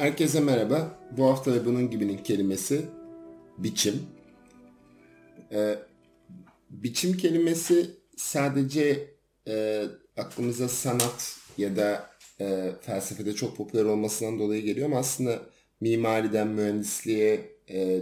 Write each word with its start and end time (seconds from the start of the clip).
Herkese 0.00 0.40
merhaba. 0.40 0.98
Bu 1.16 1.26
hafta 1.26 1.52
ve 1.52 1.66
bunun 1.66 1.90
gibinin 1.90 2.18
kelimesi 2.18 2.86
biçim. 3.58 4.02
Ee, 5.52 5.78
biçim 6.70 7.16
kelimesi 7.16 7.90
sadece 8.16 9.14
e, 9.48 9.84
aklımıza 10.16 10.68
sanat 10.68 11.36
ya 11.58 11.76
da 11.76 12.10
e, 12.40 12.70
felsefede 12.80 13.34
çok 13.34 13.56
popüler 13.56 13.84
olmasından 13.84 14.38
dolayı 14.38 14.62
geliyor 14.62 14.86
ama 14.86 14.98
aslında 14.98 15.42
mimariden 15.80 16.48
mühendisliğe, 16.48 17.56
e, 17.70 18.00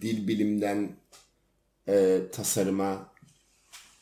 dil 0.00 0.28
bilimden 0.28 0.96
e, 1.88 2.20
tasarıma 2.32 3.12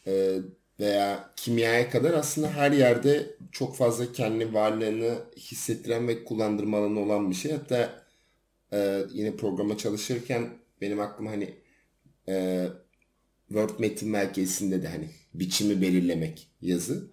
e, 0.07 0.39
veya 0.81 1.31
kimyaya 1.37 1.91
kadar 1.91 2.15
aslında 2.15 2.51
her 2.53 2.73
yerde 2.73 3.37
çok 3.53 3.77
fazla 3.77 4.13
kendi 4.13 4.55
varlığını 4.55 5.19
hissettiren 5.37 6.09
ve 6.09 6.25
kullandırma 6.25 6.79
olan 6.79 7.31
bir 7.31 7.35
şey. 7.35 7.53
Hatta 7.53 8.05
e, 8.73 9.05
yine 9.13 9.37
programa 9.37 9.79
çalışırken 9.79 10.51
benim 10.81 11.01
aklıma 11.01 11.31
hani 11.31 11.55
e, 12.29 12.67
Word 13.49 13.71
metin 13.79 14.09
merkezinde 14.11 14.83
de 14.83 14.89
hani 14.89 15.09
biçimi 15.35 15.83
belirlemek 15.83 16.49
yazı. 16.63 17.11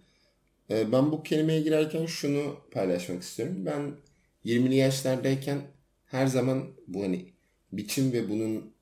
E, 0.70 0.92
ben 0.92 1.12
bu 1.12 1.24
kelimeye 1.24 1.62
girerken 1.62 2.06
şunu 2.06 2.58
paylaşmak 2.72 3.24
istiyorum. 3.24 3.66
Ben 3.66 3.92
20'li 4.46 4.76
yaşlardayken 4.76 5.62
her 6.06 6.28
zaman 6.28 6.64
bu 6.88 7.04
hani 7.04 7.26
biçim 7.72 8.12
ve 8.12 8.30
bunun 8.30 8.74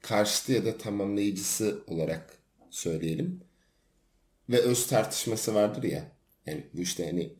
karşıtı 0.00 0.52
ya 0.52 0.64
da 0.64 0.78
tamamlayıcısı 0.78 1.84
olarak 1.86 2.38
söyleyelim. 2.70 3.40
Ve 4.48 4.58
öz 4.58 4.86
tartışması 4.86 5.54
vardır 5.54 5.82
ya. 5.82 6.12
Yani 6.46 6.66
bu 6.74 6.80
işte 6.80 7.06
hani 7.06 7.32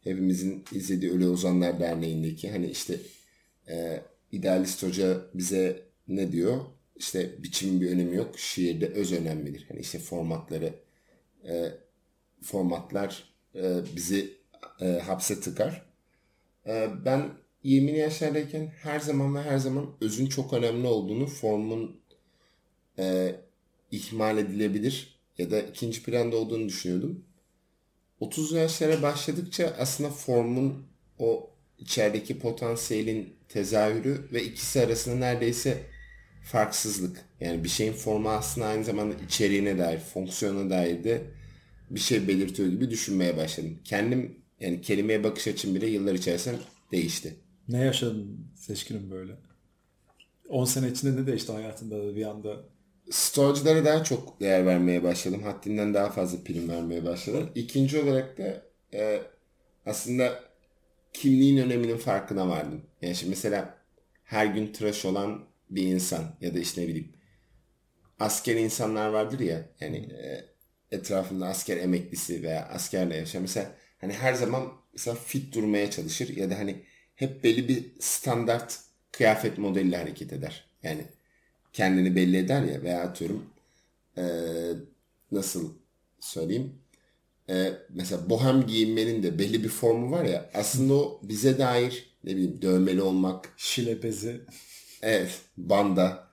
hepimizin 0.00 0.64
izlediği 0.72 1.12
Ölü 1.12 1.28
Ozanlar 1.28 1.80
Derneği'ndeki 1.80 2.50
hani 2.50 2.66
işte 2.66 2.96
e, 3.68 4.02
idealist 4.32 4.82
hoca 4.82 5.20
bize 5.34 5.82
ne 6.08 6.32
diyor? 6.32 6.60
İşte 6.96 7.42
biçimin 7.42 7.80
bir 7.80 7.90
önemi 7.90 8.16
yok. 8.16 8.38
Şiirde 8.38 8.86
öz 8.86 9.12
önemlidir. 9.12 9.66
Hani 9.68 9.80
işte 9.80 9.98
formatları 9.98 10.74
e, 11.48 11.72
formatlar 12.42 13.24
e, 13.54 13.80
bizi 13.96 14.36
e, 14.80 14.86
hapse 14.86 15.40
tıkar. 15.40 15.86
E, 16.66 16.88
ben 17.04 17.30
20 17.62 17.98
yaşlardayken 17.98 18.66
her 18.66 19.00
zaman 19.00 19.34
ve 19.34 19.42
her 19.42 19.58
zaman 19.58 19.90
özün 20.00 20.26
çok 20.26 20.52
önemli 20.52 20.86
olduğunu, 20.86 21.26
formun 21.26 22.00
e, 22.98 23.36
ihmal 23.90 24.38
edilebilir 24.38 25.19
ya 25.38 25.50
da 25.50 25.60
ikinci 25.60 26.02
planda 26.02 26.36
olduğunu 26.36 26.68
düşünüyordum. 26.68 27.24
30 28.20 28.52
yaşlara 28.52 29.02
başladıkça 29.02 29.76
aslında 29.78 30.10
formun 30.10 30.86
o 31.18 31.50
içerideki 31.78 32.38
potansiyelin 32.38 33.36
tezahürü 33.48 34.28
ve 34.32 34.42
ikisi 34.44 34.80
arasında 34.80 35.14
neredeyse 35.14 35.82
farksızlık. 36.44 37.24
Yani 37.40 37.64
bir 37.64 37.68
şeyin 37.68 37.92
formu 37.92 38.30
aslında 38.30 38.66
aynı 38.66 38.84
zamanda 38.84 39.14
içeriğine 39.26 39.78
dair, 39.78 39.98
fonksiyona 39.98 40.70
dair 40.70 41.04
de 41.04 41.22
bir 41.90 42.00
şey 42.00 42.28
belirtiyor 42.28 42.68
gibi 42.68 42.90
düşünmeye 42.90 43.36
başladım. 43.36 43.78
Kendim 43.84 44.40
yani 44.60 44.80
kelimeye 44.80 45.24
bakış 45.24 45.48
açım 45.48 45.74
bile 45.74 45.86
yıllar 45.86 46.14
içerisinde 46.14 46.56
değişti. 46.92 47.36
Ne 47.68 47.78
yaşadın 47.78 48.46
seçkinim 48.56 49.10
böyle? 49.10 49.32
10 50.48 50.64
sene 50.64 50.88
içinde 50.88 51.22
ne 51.22 51.26
değişti 51.26 51.52
hayatında 51.52 52.16
bir 52.16 52.26
anda? 52.26 52.64
Storage'lara 53.10 53.84
daha 53.84 54.04
çok 54.04 54.40
değer 54.40 54.66
vermeye 54.66 55.02
başladım. 55.02 55.42
Haddinden 55.42 55.94
daha 55.94 56.10
fazla 56.10 56.44
prim 56.44 56.68
vermeye 56.68 57.04
başladım. 57.04 57.50
İkinci 57.54 58.00
olarak 58.00 58.38
da 58.38 58.62
e, 58.94 59.22
aslında 59.86 60.44
kimliğin 61.12 61.58
öneminin 61.58 61.96
farkına 61.96 62.48
vardım. 62.48 62.82
Yani 63.02 63.14
şimdi 63.14 63.30
mesela 63.30 63.78
her 64.24 64.46
gün 64.46 64.72
tıraş 64.72 65.04
olan 65.04 65.44
bir 65.70 65.82
insan 65.82 66.36
ya 66.40 66.54
da 66.54 66.58
işte 66.58 66.82
ne 66.82 66.88
bileyim 66.88 67.12
asker 68.18 68.56
insanlar 68.56 69.08
vardır 69.08 69.40
ya 69.40 69.68
yani 69.80 69.96
e, 69.96 70.44
etrafında 70.90 71.46
asker 71.46 71.76
emeklisi 71.76 72.42
veya 72.42 72.68
askerle 72.68 73.16
yaşayan 73.16 73.42
mesela 73.42 73.72
hani 74.00 74.12
her 74.12 74.34
zaman 74.34 74.72
mesela 74.92 75.16
fit 75.16 75.54
durmaya 75.54 75.90
çalışır 75.90 76.36
ya 76.36 76.50
da 76.50 76.58
hani 76.58 76.84
hep 77.14 77.44
belli 77.44 77.68
bir 77.68 77.92
standart 78.00 78.80
kıyafet 79.12 79.58
modeliyle 79.58 79.96
hareket 79.96 80.32
eder. 80.32 80.70
Yani 80.82 81.04
kendini 81.72 82.16
belli 82.16 82.36
eder 82.36 82.62
ya 82.62 82.82
veya 82.82 83.02
atıyorum 83.02 83.46
e, 84.18 84.24
nasıl 85.32 85.72
söyleyeyim? 86.20 86.72
E, 87.48 87.72
mesela 87.90 88.30
bohem 88.30 88.66
giyinmenin 88.66 89.22
de 89.22 89.38
belli 89.38 89.64
bir 89.64 89.68
formu 89.68 90.10
var 90.10 90.24
ya 90.24 90.50
aslında 90.54 90.94
o 90.94 91.20
bize 91.22 91.58
dair 91.58 92.10
ne 92.24 92.30
bileyim 92.30 92.62
dövmeli 92.62 93.02
olmak. 93.02 93.54
Şile 93.56 94.02
bezi 94.02 94.40
evet 95.02 95.40
banda. 95.56 96.30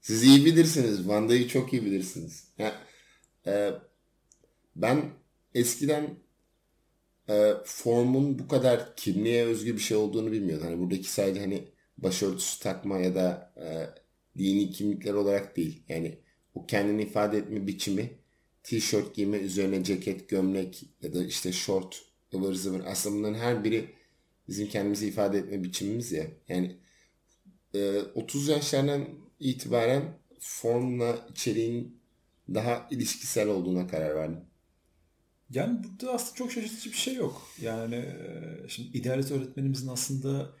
Siz 0.00 0.24
iyi 0.24 0.44
bilirsiniz 0.44 1.08
bandayı 1.08 1.48
çok 1.48 1.72
iyi 1.72 1.84
bilirsiniz. 1.84 2.44
Yani, 2.58 2.74
e, 3.46 3.72
ben 4.76 5.10
eskiden 5.54 6.16
e, 7.28 7.54
formun 7.64 8.38
bu 8.38 8.48
kadar 8.48 8.96
kimliğe 8.96 9.44
özgü 9.44 9.74
bir 9.74 9.80
şey 9.82 9.96
olduğunu 9.96 10.32
bilmiyordum. 10.32 10.66
Hani 10.66 10.78
buradaki 10.78 11.12
sadece 11.12 11.40
hani 11.40 11.68
başörtüsü 11.98 12.60
takma 12.62 12.98
ya 12.98 13.14
da 13.14 13.52
e, 13.56 13.66
dini 14.38 14.70
kimlikler 14.70 15.14
olarak 15.14 15.56
değil. 15.56 15.82
Yani 15.88 16.18
o 16.54 16.66
kendini 16.66 17.02
ifade 17.02 17.38
etme 17.38 17.66
biçimi 17.66 18.10
tişört 18.62 19.14
giyme, 19.14 19.38
üzerine 19.38 19.84
ceket, 19.84 20.28
gömlek 20.28 20.84
ya 21.02 21.14
da 21.14 21.24
işte 21.24 21.52
short, 21.52 22.02
ıvır 22.34 22.54
zıvır. 22.54 22.82
Aslında 22.86 23.16
bunların 23.16 23.38
her 23.38 23.64
biri 23.64 23.90
bizim 24.48 24.68
kendimizi 24.68 25.08
ifade 25.08 25.38
etme 25.38 25.64
biçimimiz 25.64 26.12
ya. 26.12 26.26
Yani 26.48 26.76
e, 27.74 27.98
30 27.98 28.48
yaşlarından 28.48 29.08
itibaren 29.40 30.18
formla 30.40 31.26
içeriğin 31.30 31.98
daha 32.54 32.88
ilişkisel 32.90 33.48
olduğuna 33.48 33.86
karar 33.86 34.14
verdim. 34.16 34.40
Yani 35.50 35.84
burada 35.84 36.12
aslında 36.12 36.34
çok 36.34 36.52
şaşırtıcı 36.52 36.90
bir 36.90 36.96
şey 36.96 37.14
yok. 37.14 37.48
Yani 37.60 38.04
şimdi 38.68 38.98
idealist 38.98 39.30
öğretmenimizin 39.30 39.88
aslında 39.88 40.52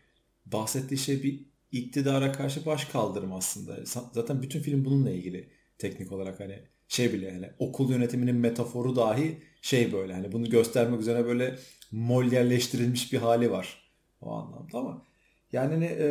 bahsettiği 0.46 0.98
şey 0.98 1.22
bir 1.22 1.51
iktidara 1.72 2.32
karşı 2.32 2.66
baş 2.66 2.84
kaldırım 2.84 3.32
aslında. 3.32 3.84
Zaten 4.12 4.42
bütün 4.42 4.60
film 4.60 4.84
bununla 4.84 5.10
ilgili 5.10 5.50
teknik 5.78 6.12
olarak 6.12 6.40
hani 6.40 6.62
şey 6.88 7.12
bile 7.12 7.26
yani 7.26 7.50
okul 7.58 7.90
yönetiminin 7.90 8.36
metaforu 8.36 8.96
dahi 8.96 9.42
şey 9.62 9.92
böyle 9.92 10.12
hani 10.12 10.32
bunu 10.32 10.50
göstermek 10.50 11.00
üzere 11.00 11.24
böyle 11.26 11.58
molyerleştirilmiş 11.92 13.12
bir 13.12 13.18
hali 13.18 13.50
var 13.50 13.90
o 14.20 14.32
anlamda 14.32 14.78
ama 14.78 15.06
yani 15.52 15.72
hani, 15.74 15.84
e, 15.84 16.08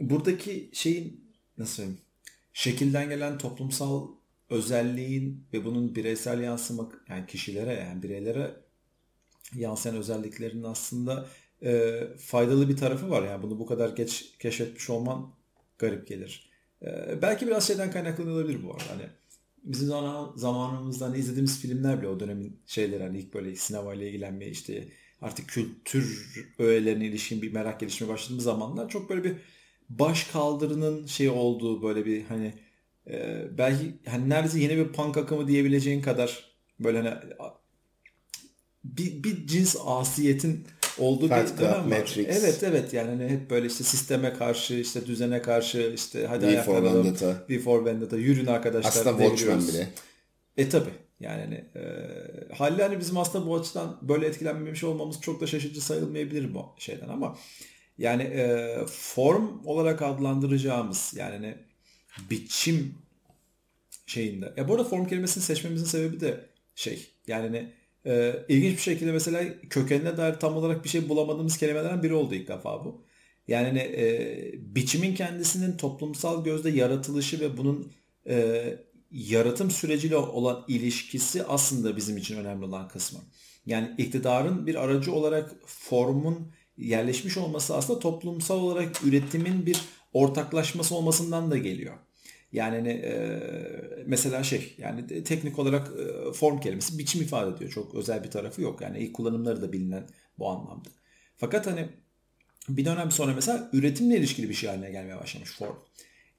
buradaki 0.00 0.70
şeyin 0.72 1.34
nasıl 1.58 1.74
söyleyeyim 1.74 2.00
şekilden 2.52 3.08
gelen 3.08 3.38
toplumsal 3.38 4.08
özelliğin 4.50 5.46
ve 5.52 5.64
bunun 5.64 5.94
bireysel 5.94 6.40
yansımak 6.40 7.04
yani 7.08 7.26
kişilere 7.26 7.74
yani 7.74 8.02
bireylere 8.02 8.56
yansıyan 9.54 9.96
özelliklerinin 9.96 10.64
aslında 10.64 11.26
e, 11.62 12.00
faydalı 12.18 12.68
bir 12.68 12.76
tarafı 12.76 13.10
var. 13.10 13.22
Yani 13.22 13.42
bunu 13.42 13.58
bu 13.58 13.66
kadar 13.66 13.88
geç 13.88 14.32
keşfetmiş 14.38 14.90
olman 14.90 15.34
garip 15.78 16.08
gelir. 16.08 16.50
E, 16.82 17.22
belki 17.22 17.46
biraz 17.46 17.66
şeyden 17.66 17.90
kaynaklı 17.90 18.32
olabilir 18.32 18.62
bu 18.62 18.70
arada. 18.70 18.90
Hani 18.90 19.02
bizim 19.64 19.88
zaman, 19.88 20.32
zamanımızdan 20.36 21.14
izlediğimiz 21.14 21.60
filmler 21.60 21.98
bile 21.98 22.08
o 22.08 22.20
dönemin 22.20 22.60
şeyleri 22.66 23.02
hani 23.02 23.18
ilk 23.18 23.34
böyle 23.34 23.56
sinemayla 23.56 24.06
ilgilenmeye 24.06 24.50
işte 24.50 24.88
artık 25.20 25.48
kültür 25.48 26.34
öğelerine 26.58 27.06
ilişkin 27.06 27.42
bir 27.42 27.52
merak 27.52 27.80
gelişmeye 27.80 28.12
başladığımız 28.12 28.44
zamanlar 28.44 28.88
çok 28.88 29.10
böyle 29.10 29.24
bir 29.24 29.36
baş 29.88 30.24
kaldırının 30.24 31.06
şey 31.06 31.28
olduğu 31.28 31.82
böyle 31.82 32.06
bir 32.06 32.24
hani 32.24 32.54
e, 33.06 33.44
belki 33.58 33.94
hani 34.06 34.28
neredeyse 34.28 34.60
yeni 34.60 34.76
bir 34.76 34.92
punk 34.92 35.16
akımı 35.16 35.48
diyebileceğin 35.48 36.02
kadar 36.02 36.44
böyle 36.80 36.98
hani 36.98 37.14
bir, 38.84 39.22
bir 39.22 39.46
cins 39.46 39.76
asiyetin 39.84 40.66
olduğu 40.98 41.28
Fight 41.28 41.52
bir 41.52 41.58
dönem 41.58 41.90
var. 41.90 41.98
Matrix. 41.98 42.26
Evet 42.28 42.62
evet 42.62 42.92
yani 42.92 43.08
hani 43.08 43.28
hep 43.28 43.50
böyle 43.50 43.66
işte 43.66 43.84
sisteme 43.84 44.32
karşı 44.32 44.74
işte 44.74 45.06
düzene 45.06 45.42
karşı 45.42 45.92
işte 45.94 46.26
hadi 46.26 46.46
V 46.46 46.62
for 46.62 46.82
Vendetta. 46.82 47.44
V 47.50 47.58
for 47.58 47.84
Vendetta 47.84 48.16
yürün 48.16 48.46
arkadaşlar. 48.46 48.90
Aslında 48.90 49.18
Watchmen 49.18 49.68
bile. 49.68 49.88
E 50.56 50.68
tabi 50.68 50.90
yani 51.20 51.40
hani, 51.40 51.54
e, 51.54 52.54
halde 52.54 52.82
hani 52.82 53.00
bizim 53.00 53.18
aslında 53.18 53.46
bu 53.46 53.56
açıdan 53.56 53.98
böyle 54.02 54.26
etkilenmemiş 54.26 54.84
olmamız 54.84 55.20
çok 55.20 55.40
da 55.40 55.46
şaşırtıcı 55.46 55.80
sayılmayabilir 55.80 56.54
bu 56.54 56.66
şeyden 56.78 57.08
ama 57.08 57.38
yani 57.98 58.22
e, 58.22 58.76
form 58.86 59.66
olarak 59.66 60.02
adlandıracağımız 60.02 61.12
yani 61.16 61.32
hani 61.32 61.54
biçim 62.30 62.94
şeyinde. 64.06 64.52
Ya 64.56 64.68
bu 64.68 64.74
arada 64.74 64.84
form 64.84 65.06
kelimesini 65.06 65.44
seçmemizin 65.44 65.86
sebebi 65.86 66.20
de 66.20 66.40
şey 66.74 67.10
yani 67.26 67.42
hani 67.42 67.72
e, 68.06 68.34
ilginç 68.48 68.76
bir 68.76 68.82
şekilde 68.82 69.12
mesela 69.12 69.44
kökenine 69.70 70.16
dair 70.16 70.34
tam 70.34 70.56
olarak 70.56 70.84
bir 70.84 70.88
şey 70.88 71.08
bulamadığımız 71.08 71.58
kelimelerden 71.58 72.02
biri 72.02 72.14
oldu 72.14 72.34
ilk 72.34 72.48
defa 72.48 72.84
bu. 72.84 73.04
Yani 73.48 73.66
hani, 73.66 73.78
e, 73.78 74.52
biçimin 74.58 75.14
kendisinin 75.14 75.76
toplumsal 75.76 76.44
gözde 76.44 76.70
yaratılışı 76.70 77.40
ve 77.40 77.56
bunun 77.56 77.92
e, 78.28 78.64
yaratım 79.10 79.70
süreciyle 79.70 80.16
olan 80.16 80.64
ilişkisi 80.68 81.44
aslında 81.44 81.96
bizim 81.96 82.16
için 82.16 82.36
önemli 82.36 82.64
olan 82.64 82.88
kısmı. 82.88 83.20
Yani 83.66 83.94
iktidarın 83.98 84.66
bir 84.66 84.74
aracı 84.74 85.12
olarak 85.12 85.54
formun 85.66 86.52
yerleşmiş 86.76 87.36
olması 87.36 87.76
aslında 87.76 87.98
toplumsal 87.98 88.60
olarak 88.60 89.04
üretimin 89.04 89.66
bir 89.66 89.80
ortaklaşması 90.12 90.94
olmasından 90.94 91.50
da 91.50 91.58
geliyor. 91.58 91.94
Yani 92.52 92.76
hani, 92.76 92.88
e, 92.88 93.40
mesela 94.06 94.42
şey 94.42 94.74
yani 94.78 95.24
teknik 95.24 95.58
olarak 95.58 95.88
e, 95.88 96.32
form 96.32 96.60
kelimesi 96.60 96.98
biçim 96.98 97.22
ifade 97.22 97.56
ediyor. 97.56 97.70
Çok 97.70 97.94
özel 97.94 98.24
bir 98.24 98.30
tarafı 98.30 98.62
yok. 98.62 98.80
Yani 98.80 98.98
ilk 98.98 99.14
kullanımları 99.14 99.62
da 99.62 99.72
bilinen 99.72 100.06
bu 100.38 100.50
anlamda. 100.50 100.88
Fakat 101.36 101.66
hani 101.66 101.88
bir 102.68 102.84
dönem 102.84 103.10
sonra 103.10 103.34
mesela 103.34 103.70
üretimle 103.72 104.16
ilişkili 104.16 104.48
bir 104.48 104.54
şey 104.54 104.70
haline 104.70 104.90
gelmeye 104.90 105.16
başlamış 105.16 105.50
form. 105.50 105.76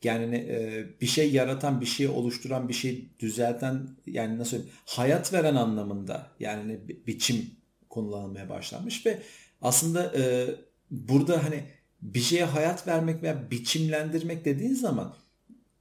Yani 0.04 0.26
hani, 0.26 0.36
e, 0.36 0.86
bir 1.02 1.08
şey 1.08 1.32
yaratan, 1.32 1.82
bir 1.82 1.86
şey 1.86 2.08
oluşturan, 2.08 2.70
bir 2.70 2.74
şey 2.74 3.10
düzelten 3.20 3.88
yani 4.06 4.38
nasıl 4.38 4.52
söyleyeyim 4.52 4.74
hayat 4.86 5.34
veren 5.34 5.56
anlamında 5.56 6.28
yani 6.40 6.58
hani 6.58 6.80
biçim 7.08 7.52
kullanılmaya 7.90 8.50
başlanmış 8.50 9.06
ve 9.06 9.20
aslında 9.62 10.14
e, 10.18 10.48
burada 10.92 11.44
hani 11.44 11.64
bir 12.02 12.20
şeye 12.20 12.46
hayat 12.46 12.88
vermek 12.88 13.24
veya 13.24 13.52
biçimlendirmek 13.52 14.46
dediğin 14.46 14.74
zaman 14.74 15.16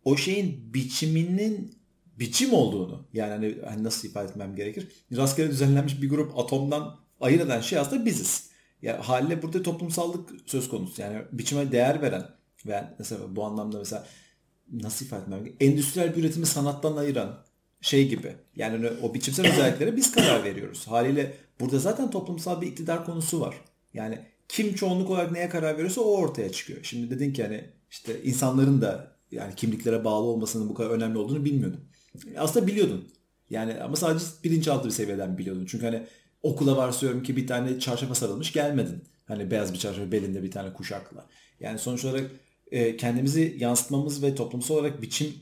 o 0.04 0.16
şeyin 0.16 0.74
biçiminin 0.74 1.74
biçim 2.18 2.52
olduğunu 2.52 3.06
yani 3.12 3.30
hani, 3.30 3.56
hani 3.68 3.84
nasıl 3.84 4.08
ifade 4.08 4.30
etmem 4.30 4.56
gerekir? 4.56 4.88
Rastgele 5.16 5.50
düzenlenmiş 5.50 6.02
bir 6.02 6.08
grup 6.08 6.38
atomdan 6.38 6.96
ayırt 7.20 7.42
eden 7.42 7.60
şey 7.60 7.78
aslında 7.78 8.06
biziz. 8.06 8.50
Ya 8.82 8.92
yani 8.92 9.02
haliyle 9.02 9.42
burada 9.42 9.62
toplumsallık 9.62 10.30
söz 10.46 10.68
konusu. 10.68 11.02
Yani 11.02 11.22
biçime 11.32 11.72
değer 11.72 12.02
veren 12.02 12.26
ve 12.66 12.84
mesela 12.98 13.36
bu 13.36 13.44
anlamda 13.44 13.78
mesela 13.78 14.06
nasıl 14.72 15.06
ifade 15.06 15.22
etmem 15.22 15.44
gerekir? 15.44 15.66
Endüstriyel 15.66 16.16
bir 16.16 16.24
üretimi 16.24 16.46
sanattan 16.46 16.96
ayıran 16.96 17.44
şey 17.80 18.08
gibi. 18.08 18.36
Yani 18.56 18.90
o 19.02 19.14
biçimsel 19.14 19.52
özelliklere 19.52 19.96
biz 19.96 20.12
karar 20.12 20.44
veriyoruz. 20.44 20.88
Haliyle 20.88 21.36
burada 21.60 21.78
zaten 21.78 22.10
toplumsal 22.10 22.60
bir 22.60 22.66
iktidar 22.66 23.04
konusu 23.04 23.40
var. 23.40 23.54
Yani 23.94 24.18
kim 24.48 24.74
çoğunluk 24.74 25.10
olarak 25.10 25.32
neye 25.32 25.48
karar 25.48 25.74
veriyorsa 25.74 26.00
o 26.00 26.16
ortaya 26.16 26.52
çıkıyor. 26.52 26.78
Şimdi 26.82 27.10
dedin 27.10 27.32
ki 27.32 27.42
hani 27.42 27.64
işte 27.90 28.22
insanların 28.22 28.80
da 28.80 29.16
yani 29.30 29.54
kimliklere 29.54 30.04
bağlı 30.04 30.26
olmasının 30.26 30.68
bu 30.68 30.74
kadar 30.74 30.90
önemli 30.90 31.18
olduğunu 31.18 31.44
bilmiyordum. 31.44 31.80
Aslında 32.36 32.66
biliyordun. 32.66 33.08
Yani 33.50 33.82
ama 33.82 33.96
sadece 33.96 34.24
bilinçaltı 34.44 34.88
bir 34.88 34.92
seviyeden 34.92 35.38
biliyordun. 35.38 35.66
Çünkü 35.66 35.84
hani 35.84 36.06
okula 36.42 36.76
varsıyorum 36.76 37.22
ki 37.22 37.36
bir 37.36 37.46
tane 37.46 37.80
çarşafa 37.80 38.14
sarılmış 38.14 38.52
gelmedin. 38.52 39.04
Hani 39.24 39.50
beyaz 39.50 39.72
bir 39.72 39.78
çarşaf 39.78 40.12
belinde 40.12 40.42
bir 40.42 40.50
tane 40.50 40.72
kuşakla. 40.72 41.26
Yani 41.60 41.78
sonuç 41.78 42.04
olarak 42.04 42.30
e, 42.70 42.96
kendimizi 42.96 43.56
yansıtmamız 43.58 44.22
ve 44.22 44.34
toplumsal 44.34 44.74
olarak 44.74 45.02
biçim 45.02 45.34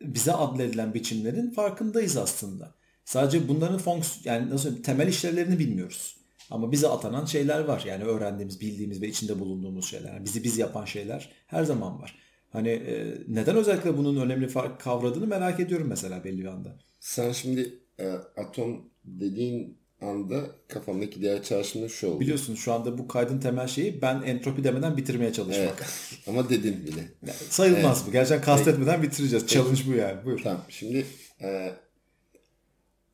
bize 0.00 0.32
adledilen 0.32 0.94
biçimlerin 0.94 1.50
farkındayız 1.50 2.16
aslında. 2.16 2.74
Sadece 3.04 3.48
bunların 3.48 3.78
fonksiyon 3.78 4.34
yani 4.34 4.50
nasıl 4.50 4.82
temel 4.82 5.08
işlevlerini 5.08 5.58
bilmiyoruz. 5.58 6.16
Ama 6.50 6.72
bize 6.72 6.88
atanan 6.88 7.24
şeyler 7.24 7.60
var. 7.60 7.82
Yani 7.86 8.04
öğrendiğimiz, 8.04 8.60
bildiğimiz 8.60 9.02
ve 9.02 9.08
içinde 9.08 9.40
bulunduğumuz 9.40 9.90
şeyler. 9.90 10.12
Yani 10.12 10.24
bizi 10.24 10.44
biz 10.44 10.58
yapan 10.58 10.84
şeyler 10.84 11.30
her 11.46 11.64
zaman 11.64 12.00
var. 12.02 12.25
Hani 12.52 12.68
e, 12.68 13.18
neden 13.28 13.56
özellikle 13.56 13.96
bunun 13.96 14.16
önemli 14.16 14.48
fark 14.48 14.80
kavradığını 14.80 15.26
merak 15.26 15.60
ediyorum 15.60 15.86
mesela 15.88 16.24
belli 16.24 16.38
bir 16.38 16.46
anda. 16.46 16.78
Sen 17.00 17.32
şimdi 17.32 17.78
e, 17.98 18.08
atom 18.36 18.90
dediğin 19.04 19.78
anda 20.00 20.46
kafamdaki 20.68 21.20
diğer 21.20 21.42
çağrışımda 21.42 21.88
şu 21.88 22.08
oldu. 22.08 22.20
Biliyorsun 22.20 22.54
şu 22.54 22.72
anda 22.72 22.98
bu 22.98 23.08
kaydın 23.08 23.40
temel 23.40 23.66
şeyi 23.66 24.02
ben 24.02 24.22
entropi 24.22 24.64
demeden 24.64 24.96
bitirmeye 24.96 25.32
çalışmak. 25.32 25.66
Evet. 25.66 26.18
Ama 26.26 26.48
dedin 26.48 26.86
bile. 26.86 27.00
Yani 27.00 27.36
sayılmaz 27.50 27.96
evet. 27.98 28.08
bu. 28.08 28.12
Gerçekten 28.12 28.44
kastetmeden 28.44 29.02
bitireceğiz. 29.02 29.44
Peki. 29.44 29.54
Challenge 29.54 29.80
bu 29.86 29.92
yani. 29.92 30.24
Buyur. 30.24 30.40
Tamam. 30.42 30.62
Şimdi 30.68 31.06
e, 31.42 31.72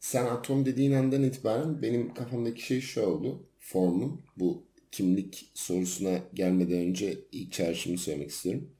sen 0.01 0.27
atom 0.27 0.67
dediğin 0.67 0.93
andan 0.93 1.23
itibaren 1.23 1.83
benim 1.83 2.15
kafamdaki 2.15 2.63
şey 2.63 2.81
şu 2.81 3.03
oldu. 3.03 3.47
Formun 3.61 4.21
bu 4.37 4.63
kimlik 4.93 5.51
sorusuna 5.55 6.19
gelmeden 6.35 6.79
önce 6.79 7.19
ilk 7.33 7.53
çağrışımı 7.53 7.99
söylemek 7.99 8.31
istiyorum. 8.31 8.71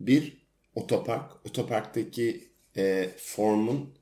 Bir 0.00 0.46
otopark. 0.74 1.46
Otoparktaki 1.46 2.48
e, 2.76 3.10
formun 3.18 3.96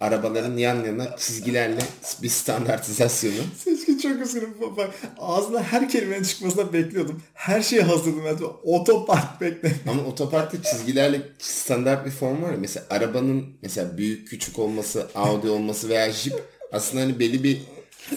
arabaların 0.00 0.56
yan 0.56 0.84
yana 0.84 1.16
çizgilerle 1.16 1.80
bir 2.22 2.28
standartizasyonu. 2.28 3.34
Seçkin 3.64 3.98
çok 3.98 4.20
üzgünüm 4.20 4.54
baba. 4.60 4.90
Ağzına 5.18 5.62
her 5.62 5.88
kelimenin 5.88 6.22
çıkmasına 6.22 6.72
bekliyordum. 6.72 7.22
Her 7.34 7.62
şeyi 7.62 7.82
hazırdım. 7.82 8.22
Ben 8.24 8.38
otopark 8.62 9.40
bekledim. 9.40 9.78
Ama 9.88 10.04
otoparkta 10.04 10.62
çizgilerle 10.62 11.22
standart 11.38 12.06
bir 12.06 12.10
form 12.10 12.42
var 12.42 12.50
ya. 12.50 12.58
Mesela 12.58 12.86
arabanın 12.90 13.46
mesela 13.62 13.98
büyük 13.98 14.28
küçük 14.28 14.58
olması, 14.58 15.08
Audi 15.14 15.48
olması 15.48 15.88
veya 15.88 16.12
Jeep 16.12 16.42
aslında 16.72 17.02
hani 17.02 17.18
belli 17.18 17.44
bir 17.44 17.62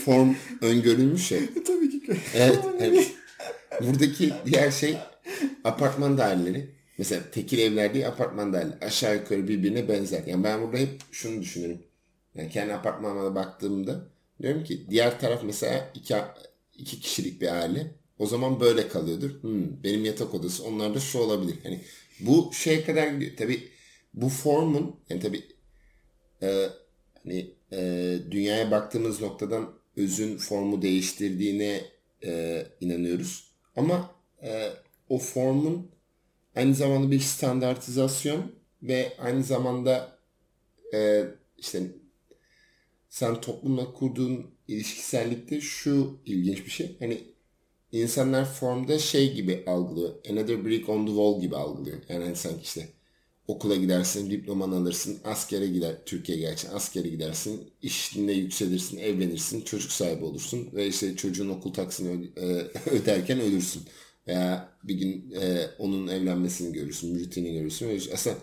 form 0.05 0.35
öngörülmüş 0.61 1.31
ya. 1.31 1.39
Tabii 1.67 1.89
ki. 1.89 2.17
Evet. 2.35 2.59
evet. 2.79 3.11
Buradaki 3.81 4.33
diğer 4.45 4.71
şey 4.71 4.97
apartman 5.63 6.17
daireleri. 6.17 6.76
Mesela 6.97 7.31
tekil 7.31 7.59
evler 7.59 7.93
değil 7.93 8.07
apartman 8.07 8.53
daireleri. 8.53 8.85
Aşağı 8.85 9.15
yukarı 9.15 9.47
birbirine 9.47 9.87
benzer. 9.87 10.23
Yani 10.27 10.43
ben 10.43 10.61
burada 10.61 10.77
hep 10.77 11.01
şunu 11.11 11.41
düşünüyorum. 11.41 11.81
Yani 12.35 12.49
kendi 12.49 12.73
apartmanıma 12.73 13.35
baktığımda 13.35 14.07
diyorum 14.41 14.63
ki 14.63 14.89
diğer 14.89 15.19
taraf 15.19 15.43
mesela 15.43 15.91
iki, 15.95 16.15
iki 16.77 16.99
kişilik 16.99 17.41
bir 17.41 17.47
aile. 17.47 17.91
O 18.19 18.25
zaman 18.25 18.59
böyle 18.59 18.87
kalıyordur. 18.87 19.43
Hmm, 19.43 19.83
benim 19.83 20.05
yatak 20.05 20.33
odası 20.33 20.63
onlarda 20.63 20.99
şu 20.99 21.19
olabilir. 21.19 21.55
Hani 21.63 21.81
bu 22.19 22.51
şeye 22.53 22.83
kadar 22.83 23.07
gidiyor. 23.07 23.37
Tabi 23.37 23.67
bu 24.13 24.29
formun 24.29 24.95
yani 25.09 25.21
tabi 25.21 25.43
e, 26.41 26.69
hani 27.23 27.53
e, 27.71 28.17
dünyaya 28.31 28.71
baktığımız 28.71 29.21
noktadan 29.21 29.73
özün 29.97 30.37
formu 30.37 30.81
değiştirdiğine 30.81 31.81
e, 32.23 32.65
inanıyoruz. 32.81 33.51
Ama 33.75 34.15
e, 34.43 34.69
o 35.09 35.17
formun 35.17 35.91
aynı 36.57 36.75
zamanda 36.75 37.11
bir 37.11 37.19
standartizasyon 37.19 38.51
ve 38.83 39.13
aynı 39.19 39.43
zamanda 39.43 40.19
e, 40.93 41.23
işte 41.57 41.81
sen 43.09 43.41
toplumla 43.41 43.93
kurduğun 43.93 44.45
ilişkisellikte 44.67 45.61
şu 45.61 46.19
ilginç 46.25 46.65
bir 46.65 46.71
şey. 46.71 46.95
Hani 46.99 47.23
insanlar 47.91 48.45
formda 48.45 48.99
şey 48.99 49.33
gibi 49.33 49.63
algılıyor. 49.67 50.13
Another 50.31 50.65
brick 50.65 50.89
on 50.89 51.05
the 51.05 51.11
wall 51.11 51.41
gibi 51.41 51.55
algılıyor. 51.55 51.97
Yani 52.09 52.23
hani 52.23 52.35
sanki 52.35 52.63
işte 52.63 52.89
okula 53.47 53.75
gidersin, 53.75 54.31
diplomanı 54.31 54.75
alırsın, 54.75 55.19
askere 55.23 55.67
gider, 55.67 55.95
Türkiye 56.05 56.37
gerçi 56.37 56.69
askere 56.69 57.07
gidersin, 57.07 57.71
işinde 57.81 58.33
yükselirsin, 58.33 58.97
evlenirsin, 58.97 59.61
çocuk 59.61 59.91
sahibi 59.91 60.25
olursun 60.25 60.69
ve 60.73 60.87
işte 60.87 61.15
çocuğun 61.15 61.49
okul 61.49 61.73
taksini 61.73 62.31
e, 62.37 62.45
öderken 62.89 63.39
ölürsün. 63.39 63.83
Veya 64.27 64.69
bir 64.83 64.95
gün 64.95 65.31
e, 65.41 65.67
onun 65.79 66.07
evlenmesini 66.07 66.73
görürsün, 66.73 67.19
rutini 67.19 67.53
görürsün. 67.53 68.11
Aslında 68.13 68.37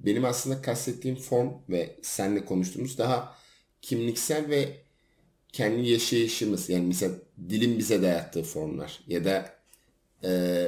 benim 0.00 0.24
aslında 0.24 0.62
kastettiğim 0.62 1.16
form 1.16 1.50
ve 1.68 1.96
senle 2.02 2.44
konuştuğumuz 2.44 2.98
daha 2.98 3.36
kimliksel 3.82 4.48
ve 4.48 4.76
kendi 5.52 5.88
yaşayışımız 5.88 6.68
yani 6.68 6.86
mesela 6.86 7.14
dilin 7.48 7.78
bize 7.78 8.02
dayattığı 8.02 8.42
formlar 8.42 9.00
ya 9.06 9.24
da 9.24 9.54
e, 10.24 10.62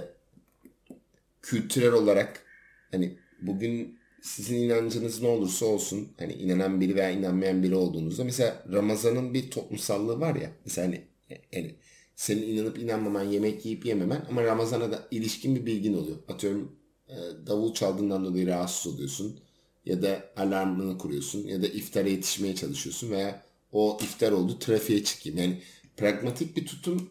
kültürel 1.42 1.92
olarak 1.92 2.42
hani 2.90 3.18
bugün 3.42 3.98
sizin 4.22 4.56
inancınız 4.56 5.22
ne 5.22 5.28
olursa 5.28 5.66
olsun 5.66 6.12
hani 6.18 6.32
inanan 6.32 6.80
biri 6.80 6.96
veya 6.96 7.10
inanmayan 7.10 7.62
biri 7.62 7.74
olduğunuzda 7.74 8.24
mesela 8.24 8.64
Ramazan'ın 8.72 9.34
bir 9.34 9.50
toplumsallığı 9.50 10.20
var 10.20 10.36
ya 10.36 10.50
mesela 10.64 10.86
hani 10.86 11.04
yani 11.52 11.74
senin 12.20 12.42
inanıp 12.42 12.78
inanmaman 12.78 13.22
yemek 13.22 13.64
yiyip 13.64 13.86
yememen 13.86 14.26
ama 14.30 14.44
Ramazan'a 14.44 14.92
da 14.92 15.08
ilişkin 15.10 15.56
bir 15.56 15.66
bilgin 15.66 15.94
oluyor. 15.94 16.16
Atıyorum 16.28 16.76
e, 17.08 17.16
davul 17.46 17.74
çaldığından 17.74 18.24
dolayı 18.24 18.46
rahatsız 18.46 18.94
oluyorsun 18.94 19.40
ya 19.84 20.02
da 20.02 20.30
alarmını 20.36 20.98
kuruyorsun 20.98 21.46
ya 21.46 21.62
da 21.62 21.66
iftara 21.66 22.08
yetişmeye 22.08 22.54
çalışıyorsun 22.54 23.10
veya 23.10 23.42
o 23.72 23.98
iftar 24.02 24.32
oldu 24.32 24.58
trafiğe 24.58 25.04
çıkayım. 25.04 25.38
Yani 25.38 25.62
pragmatik 25.96 26.56
bir 26.56 26.66
tutum 26.66 27.10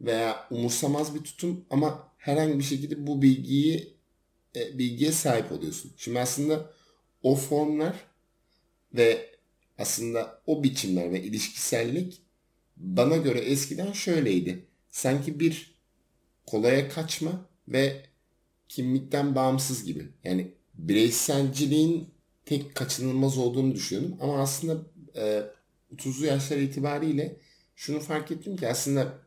veya 0.00 0.46
umursamaz 0.50 1.14
bir 1.14 1.20
tutum 1.20 1.64
ama 1.70 2.12
herhangi 2.18 2.58
bir 2.58 2.64
şekilde 2.64 3.06
bu 3.06 3.22
bilgiyi 3.22 3.96
e, 4.56 4.78
bilgiye 4.78 5.12
sahip 5.12 5.52
oluyorsun. 5.52 5.92
Şimdi 5.96 6.20
aslında 6.20 6.70
o 7.22 7.34
formlar 7.34 7.96
ve 8.94 9.30
aslında 9.78 10.42
o 10.46 10.62
biçimler 10.62 11.12
ve 11.12 11.22
ilişkisellik 11.22 12.25
bana 12.76 13.16
göre 13.16 13.38
eskiden 13.38 13.92
şöyleydi. 13.92 14.66
Sanki 14.90 15.40
bir 15.40 15.74
kolaya 16.46 16.88
kaçma 16.88 17.48
ve 17.68 18.06
kimlikten 18.68 19.34
bağımsız 19.34 19.84
gibi. 19.84 20.08
Yani 20.24 20.54
bireyselciliğin 20.74 22.08
tek 22.44 22.74
kaçınılmaz 22.74 23.38
olduğunu 23.38 23.74
düşünüyordum. 23.74 24.18
Ama 24.20 24.42
aslında 24.42 24.86
e, 25.16 25.42
30'lu 25.96 26.26
yaşlar 26.26 26.56
itibariyle 26.56 27.36
şunu 27.76 28.00
fark 28.00 28.30
ettim 28.30 28.56
ki 28.56 28.68
aslında 28.68 29.18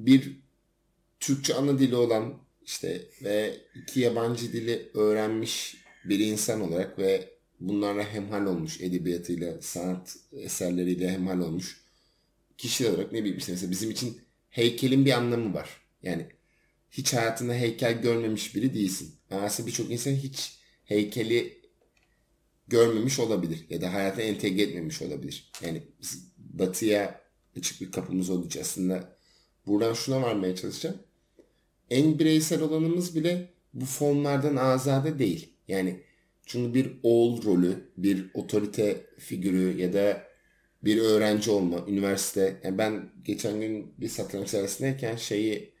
bir 0.00 0.40
Türkçe 1.20 1.54
ana 1.54 1.78
dili 1.78 1.96
olan 1.96 2.38
işte 2.64 3.08
ve 3.22 3.56
iki 3.74 4.00
yabancı 4.00 4.52
dili 4.52 4.90
öğrenmiş 4.94 5.76
bir 6.04 6.18
insan 6.18 6.60
olarak 6.60 6.98
ve 6.98 7.28
bunlarla 7.60 8.12
hemhal 8.12 8.46
olmuş 8.46 8.80
edebiyatıyla, 8.80 9.62
sanat 9.62 10.16
eserleriyle 10.32 11.10
hemhal 11.10 11.40
olmuş 11.40 11.80
kişi 12.58 12.88
olarak 12.88 13.12
ne 13.12 13.18
bileyim 13.18 13.42
mesela 13.48 13.70
bizim 13.70 13.90
için 13.90 14.20
heykelin 14.50 15.04
bir 15.04 15.12
anlamı 15.12 15.54
var. 15.54 15.68
Yani 16.02 16.26
hiç 16.90 17.14
hayatında 17.14 17.54
heykel 17.54 18.02
görmemiş 18.02 18.54
biri 18.54 18.74
değilsin. 18.74 19.14
Aslında 19.30 19.66
birçok 19.66 19.90
insan 19.90 20.10
hiç 20.10 20.58
heykeli 20.84 21.60
görmemiş 22.68 23.18
olabilir 23.18 23.66
ya 23.70 23.80
da 23.80 23.92
hayata 23.92 24.22
entegre 24.22 24.62
etmemiş 24.62 25.02
olabilir. 25.02 25.50
Yani 25.64 25.82
batıya 26.38 27.20
açık 27.56 27.80
bir 27.80 27.92
kapımız 27.92 28.30
olduğu 28.30 28.46
için 28.46 28.60
aslında 28.60 29.16
buradan 29.66 29.94
şuna 29.94 30.22
varmaya 30.22 30.56
çalışacağım. 30.56 30.96
En 31.90 32.18
bireysel 32.18 32.62
olanımız 32.62 33.16
bile 33.16 33.48
bu 33.74 33.84
formlardan 33.84 34.56
azade 34.56 35.18
değil. 35.18 35.52
Yani 35.68 36.00
çünkü 36.50 36.74
bir 36.74 36.92
oğul 37.02 37.44
rolü, 37.44 37.90
bir 37.96 38.30
otorite 38.34 39.06
figürü 39.18 39.80
ya 39.80 39.92
da 39.92 40.22
bir 40.84 41.00
öğrenci 41.00 41.50
olma, 41.50 41.84
üniversite. 41.88 42.60
Yani 42.64 42.78
ben 42.78 43.10
geçen 43.24 43.60
gün 43.60 43.94
bir 43.98 44.08
satranç 44.08 44.48
sergisindeyken 44.48 45.16
şeyi 45.16 45.74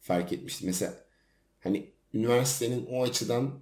fark 0.00 0.32
etmiştim. 0.32 0.66
Mesela 0.66 0.94
hani 1.60 1.90
üniversitenin 2.14 2.86
o 2.86 3.02
açıdan 3.02 3.60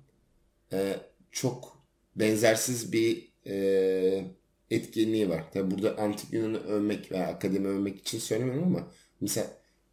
e, 0.73 0.97
çok 1.31 1.85
benzersiz 2.17 2.93
bir 2.93 3.33
e, 3.47 4.25
etkinliği 4.71 5.29
var. 5.29 5.53
Tabi 5.53 5.71
burada 5.71 5.99
antik 5.99 6.33
Yunan'ı 6.33 6.59
övmek 6.59 7.13
veya 7.13 7.27
akademi 7.27 7.69
övmek 7.69 7.99
için 7.99 8.19
söylemiyorum 8.19 8.65
ama 8.65 8.93
mesela 9.21 9.47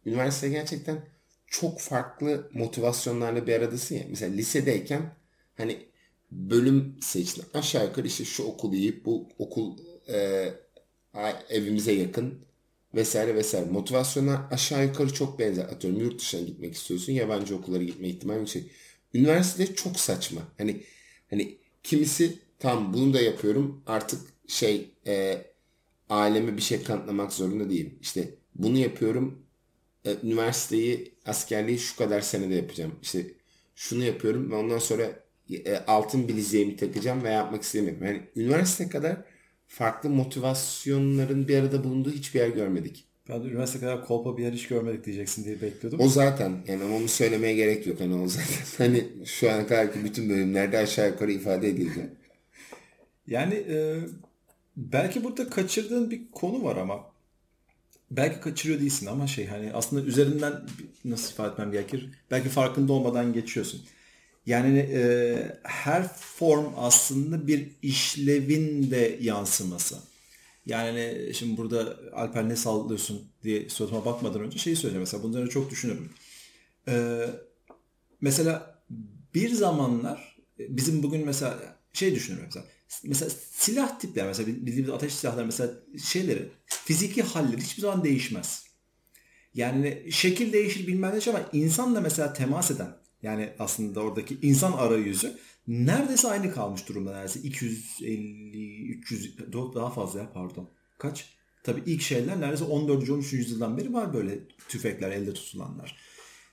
üniversite 0.06 0.48
gerçekten 0.48 1.04
çok 1.46 1.80
farklı 1.80 2.50
motivasyonlarla 2.52 3.46
bir 3.46 3.52
aradasın 3.52 3.94
ya. 3.94 4.04
Mesela 4.08 4.34
lisedeyken 4.34 5.14
hani 5.56 5.93
bölüm 6.34 6.96
seçtin. 7.00 7.44
Aşağı 7.54 7.86
yukarı 7.86 8.06
işte 8.06 8.24
şu 8.24 8.42
okul 8.42 8.72
iyi, 8.72 9.04
bu 9.04 9.28
okul 9.38 9.78
e, 10.08 10.48
evimize 11.48 11.92
yakın 11.92 12.38
vesaire 12.94 13.34
vesaire. 13.34 13.70
Motivasyonlar 13.70 14.40
aşağı 14.50 14.84
yukarı 14.84 15.12
çok 15.14 15.38
benzer. 15.38 15.64
Atıyorum 15.64 16.00
yurt 16.00 16.20
dışına 16.20 16.40
gitmek 16.40 16.74
istiyorsun. 16.74 17.12
Yabancı 17.12 17.56
okullara 17.56 17.82
gitme 17.82 18.08
ihtimali 18.08 18.38
yüksek. 18.40 18.70
Üniversitede 19.14 19.74
çok 19.74 20.00
saçma. 20.00 20.40
Hani 20.58 20.82
hani 21.30 21.58
kimisi 21.82 22.38
tam 22.58 22.94
bunu 22.94 23.14
da 23.14 23.20
yapıyorum 23.20 23.82
artık 23.86 24.20
şey 24.46 24.90
e, 25.06 25.44
aileme 26.10 26.56
bir 26.56 26.62
şey 26.62 26.82
kanıtlamak 26.82 27.32
zorunda 27.32 27.70
değilim. 27.70 27.98
İşte 28.02 28.34
bunu 28.54 28.78
yapıyorum 28.78 29.44
e, 30.04 30.16
üniversiteyi 30.22 31.14
askerliği 31.26 31.78
şu 31.78 31.96
kadar 31.96 32.20
senede 32.20 32.54
yapacağım. 32.54 32.94
İşte 33.02 33.26
şunu 33.74 34.04
yapıyorum 34.04 34.50
ve 34.50 34.54
ondan 34.54 34.78
sonra 34.78 35.23
e, 35.50 35.78
altın 35.86 36.28
bileziğimi 36.28 36.76
takacağım 36.76 37.24
ve 37.24 37.30
yapmak 37.30 37.62
istemiyorum. 37.62 38.02
Yani 38.04 38.22
üniversite 38.36 38.88
kadar 38.88 39.16
farklı 39.66 40.10
motivasyonların 40.10 41.48
bir 41.48 41.58
arada 41.58 41.84
bulunduğu 41.84 42.10
hiçbir 42.12 42.40
yer 42.40 42.48
görmedik. 42.48 43.04
Ben 43.28 43.44
de 43.44 43.48
üniversite 43.48 43.80
kadar 43.80 44.06
kolpa 44.06 44.36
bir 44.36 44.42
yer 44.42 44.52
hiç 44.52 44.68
görmedik 44.68 45.04
diyeceksin 45.04 45.44
diye 45.44 45.62
bekliyordum. 45.62 46.00
O 46.00 46.08
zaten 46.08 46.64
yani 46.68 46.84
onu 46.84 47.08
söylemeye 47.08 47.54
gerek 47.54 47.86
yok. 47.86 48.00
Hani 48.00 48.14
o 48.14 48.28
zaten 48.28 48.64
hani 48.78 49.04
şu 49.24 49.50
an 49.52 49.66
kadar 49.66 49.92
ki 49.92 50.04
bütün 50.04 50.30
bölümlerde 50.30 50.78
aşağı 50.78 51.08
yukarı 51.08 51.32
ifade 51.32 51.68
edildi. 51.68 52.10
Yani 53.26 53.54
e, 53.54 53.96
belki 54.76 55.24
burada 55.24 55.50
kaçırdığın 55.50 56.10
bir 56.10 56.30
konu 56.32 56.64
var 56.64 56.76
ama 56.76 57.14
belki 58.10 58.40
kaçırıyor 58.40 58.80
değilsin 58.80 59.06
ama 59.06 59.26
şey 59.26 59.46
hani 59.46 59.72
aslında 59.72 60.02
üzerinden 60.02 60.52
nasıl 61.04 61.32
ifade 61.32 61.52
etmem 61.52 61.72
gerekir? 61.72 62.10
Belki 62.30 62.48
farkında 62.48 62.92
olmadan 62.92 63.32
geçiyorsun. 63.32 63.80
Yani 64.46 64.78
e, 64.78 65.36
her 65.62 66.08
form 66.16 66.66
aslında 66.76 67.46
bir 67.46 67.68
işlevin 67.82 68.90
de 68.90 69.18
yansıması. 69.20 69.98
Yani 70.66 71.30
şimdi 71.34 71.56
burada 71.56 71.96
Alper 72.12 72.48
ne 72.48 72.56
sallıyorsun 72.56 73.22
diye 73.42 73.68
soruma 73.68 74.04
bakmadan 74.04 74.40
önce 74.40 74.58
şeyi 74.58 74.76
söyleyeceğim. 74.76 75.00
Mesela 75.02 75.22
bunları 75.22 75.48
çok 75.48 75.70
düşünürüm. 75.70 76.10
Ee, 76.88 77.26
mesela 78.20 78.84
bir 79.34 79.50
zamanlar 79.50 80.36
bizim 80.58 81.02
bugün 81.02 81.26
mesela 81.26 81.76
şey 81.92 82.14
düşünüyorum 82.14 82.46
mesela. 82.46 82.66
Mesela 83.04 83.30
silah 83.50 83.98
tipleri 83.98 84.26
mesela 84.26 84.46
bildiğimiz 84.46 84.90
ateş 84.90 85.14
silahları 85.14 85.46
mesela 85.46 85.72
şeyleri 86.04 86.48
fiziki 86.66 87.22
halleri 87.22 87.60
hiçbir 87.60 87.82
zaman 87.82 88.04
değişmez. 88.04 88.64
Yani 89.54 90.06
şekil 90.10 90.52
değişir 90.52 90.86
bilmem 90.86 91.12
ne 91.14 91.30
ama 91.30 91.48
insanla 91.52 92.00
mesela 92.00 92.32
temas 92.32 92.70
eden 92.70 93.03
yani 93.24 93.52
aslında 93.58 94.00
oradaki 94.00 94.38
insan 94.42 94.72
arayüzü 94.72 95.38
neredeyse 95.68 96.28
aynı 96.28 96.54
kalmış 96.54 96.88
durumda 96.88 97.10
neredeyse 97.10 97.40
250 97.40 98.88
300 98.88 99.38
daha 99.52 99.90
fazla 99.90 100.18
ya 100.18 100.32
pardon. 100.34 100.70
Kaç? 100.98 101.34
Tabii 101.62 101.82
ilk 101.86 102.02
şeyler 102.02 102.40
neredeyse 102.40 102.64
14. 102.64 103.10
13. 103.10 103.32
yüzyıldan 103.32 103.78
beri 103.78 103.94
var 103.94 104.14
böyle 104.14 104.38
tüfekler 104.68 105.10
elde 105.10 105.34
tutulanlar. 105.34 105.96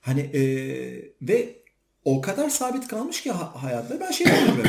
Hani 0.01 0.21
e, 0.21 0.43
ve 1.21 1.55
o 2.05 2.21
kadar 2.21 2.49
sabit 2.49 2.87
kalmış 2.87 3.21
ki 3.21 3.31
hayatta 3.31 3.99
ben 3.99 4.11
şey 4.11 4.27
diyorum 4.27 4.63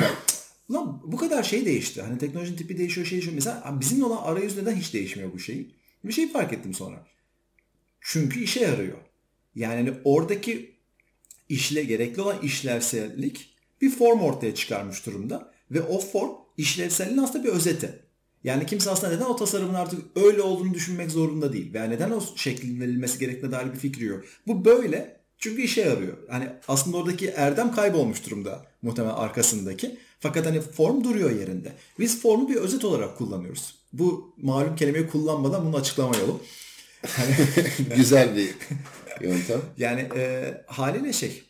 Ulan 0.69 1.01
bu 1.05 1.17
kadar 1.17 1.43
şey 1.43 1.67
değişti. 1.67 2.03
Hani 2.03 2.19
teknolojinin 2.19 2.57
tipi 2.57 2.79
değişiyor, 2.79 3.07
şey 3.07 3.17
değişiyor. 3.17 3.35
Mesela 3.35 3.81
bizimle 3.81 4.05
olan 4.05 4.23
arayüz 4.23 4.57
neden 4.57 4.77
hiç 4.77 4.95
değişmiyor 4.95 5.33
bu 5.33 5.39
şey? 5.39 5.75
Bir 6.05 6.13
şey 6.13 6.33
fark 6.33 6.53
ettim 6.53 6.75
sonra. 6.75 7.07
Çünkü 8.01 8.41
işe 8.41 8.61
yarıyor. 8.61 8.99
Yani 9.55 9.75
hani 9.75 10.01
oradaki 10.05 10.72
işle 11.49 11.85
gerekli 11.85 12.23
olan 12.23 12.39
işlevsellik 12.43 13.55
bir 13.81 13.91
form 13.91 14.21
ortaya 14.21 14.55
çıkarmış 14.55 15.07
durumda. 15.07 15.53
Ve 15.71 15.83
o 15.83 15.99
form 16.01 16.31
işlevselliğin 16.57 17.19
aslında 17.19 17.45
bir 17.45 17.49
özeti. 17.49 18.03
Yani 18.45 18.67
kimse 18.67 18.91
aslında 18.91 19.15
neden 19.15 19.25
o 19.25 19.37
tasarımın 19.37 19.75
artık 19.75 20.01
öyle 20.17 20.43
olduğunu 20.43 20.75
düşünmek 20.75 21.11
zorunda 21.11 21.53
değil. 21.53 21.75
Veya 21.75 21.85
neden 21.85 22.11
o 22.11 22.23
şeklin 22.37 22.81
verilmesi 22.81 23.19
gerektiğine 23.19 23.53
dair 23.53 23.73
bir 23.73 23.79
fikri 23.79 24.05
yok. 24.05 24.25
Bu 24.47 24.65
böyle 24.65 25.17
çünkü 25.39 25.63
işe 25.63 25.81
yarıyor. 25.81 26.17
Hani 26.31 26.49
aslında 26.69 26.97
oradaki 26.97 27.29
erdem 27.29 27.75
kaybolmuş 27.75 28.27
durumda 28.27 28.67
muhtemelen 28.83 29.15
arkasındaki. 29.15 29.99
Fakat 30.21 30.47
hani 30.47 30.61
form 30.61 31.05
duruyor 31.05 31.31
yerinde. 31.31 31.73
Biz 31.99 32.23
formu 32.23 32.49
bir 32.49 32.57
özet 32.57 32.85
olarak 32.85 33.19
kullanıyoruz. 33.19 33.75
Bu 33.93 34.35
malum 34.43 34.77
kelimeyi 34.77 35.09
kullanmadan 35.09 35.67
bunu 35.67 35.77
açıklamayalım. 35.77 36.41
Hani, 37.07 37.37
Güzel 37.97 38.37
bir 38.37 38.51
yöntem. 39.29 39.61
Yani 39.77 40.09
e, 40.17 40.55
haliyle 40.67 41.13
şey. 41.13 41.43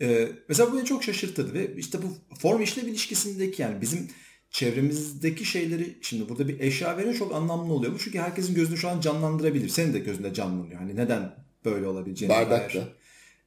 E, 0.00 0.28
mesela 0.48 0.72
bu 0.72 0.76
beni 0.76 0.84
çok 0.84 1.04
şaşırttı 1.04 1.54
ve 1.54 1.76
işte 1.76 1.98
bu 2.02 2.36
form 2.38 2.62
işlev 2.62 2.86
ilişkisindeki 2.86 3.62
yani 3.62 3.80
bizim 3.80 4.08
çevremizdeki 4.50 5.44
şeyleri 5.44 5.98
şimdi 6.02 6.28
burada 6.28 6.48
bir 6.48 6.60
eşya 6.60 6.96
verince 6.96 7.18
çok 7.18 7.34
anlamlı 7.34 7.72
oluyor. 7.72 7.94
Bu 7.94 7.98
çünkü 7.98 8.18
herkesin 8.18 8.54
gözünü 8.54 8.76
şu 8.76 8.88
an 8.88 9.00
canlandırabilir. 9.00 9.68
Senin 9.68 9.94
de 9.94 9.98
gözünde 9.98 10.34
canlanıyor. 10.34 10.80
Hani 10.80 10.96
neden 10.96 11.34
böyle 11.64 11.86
olabileceğini 11.86 12.34
Bardakta. 12.34 12.88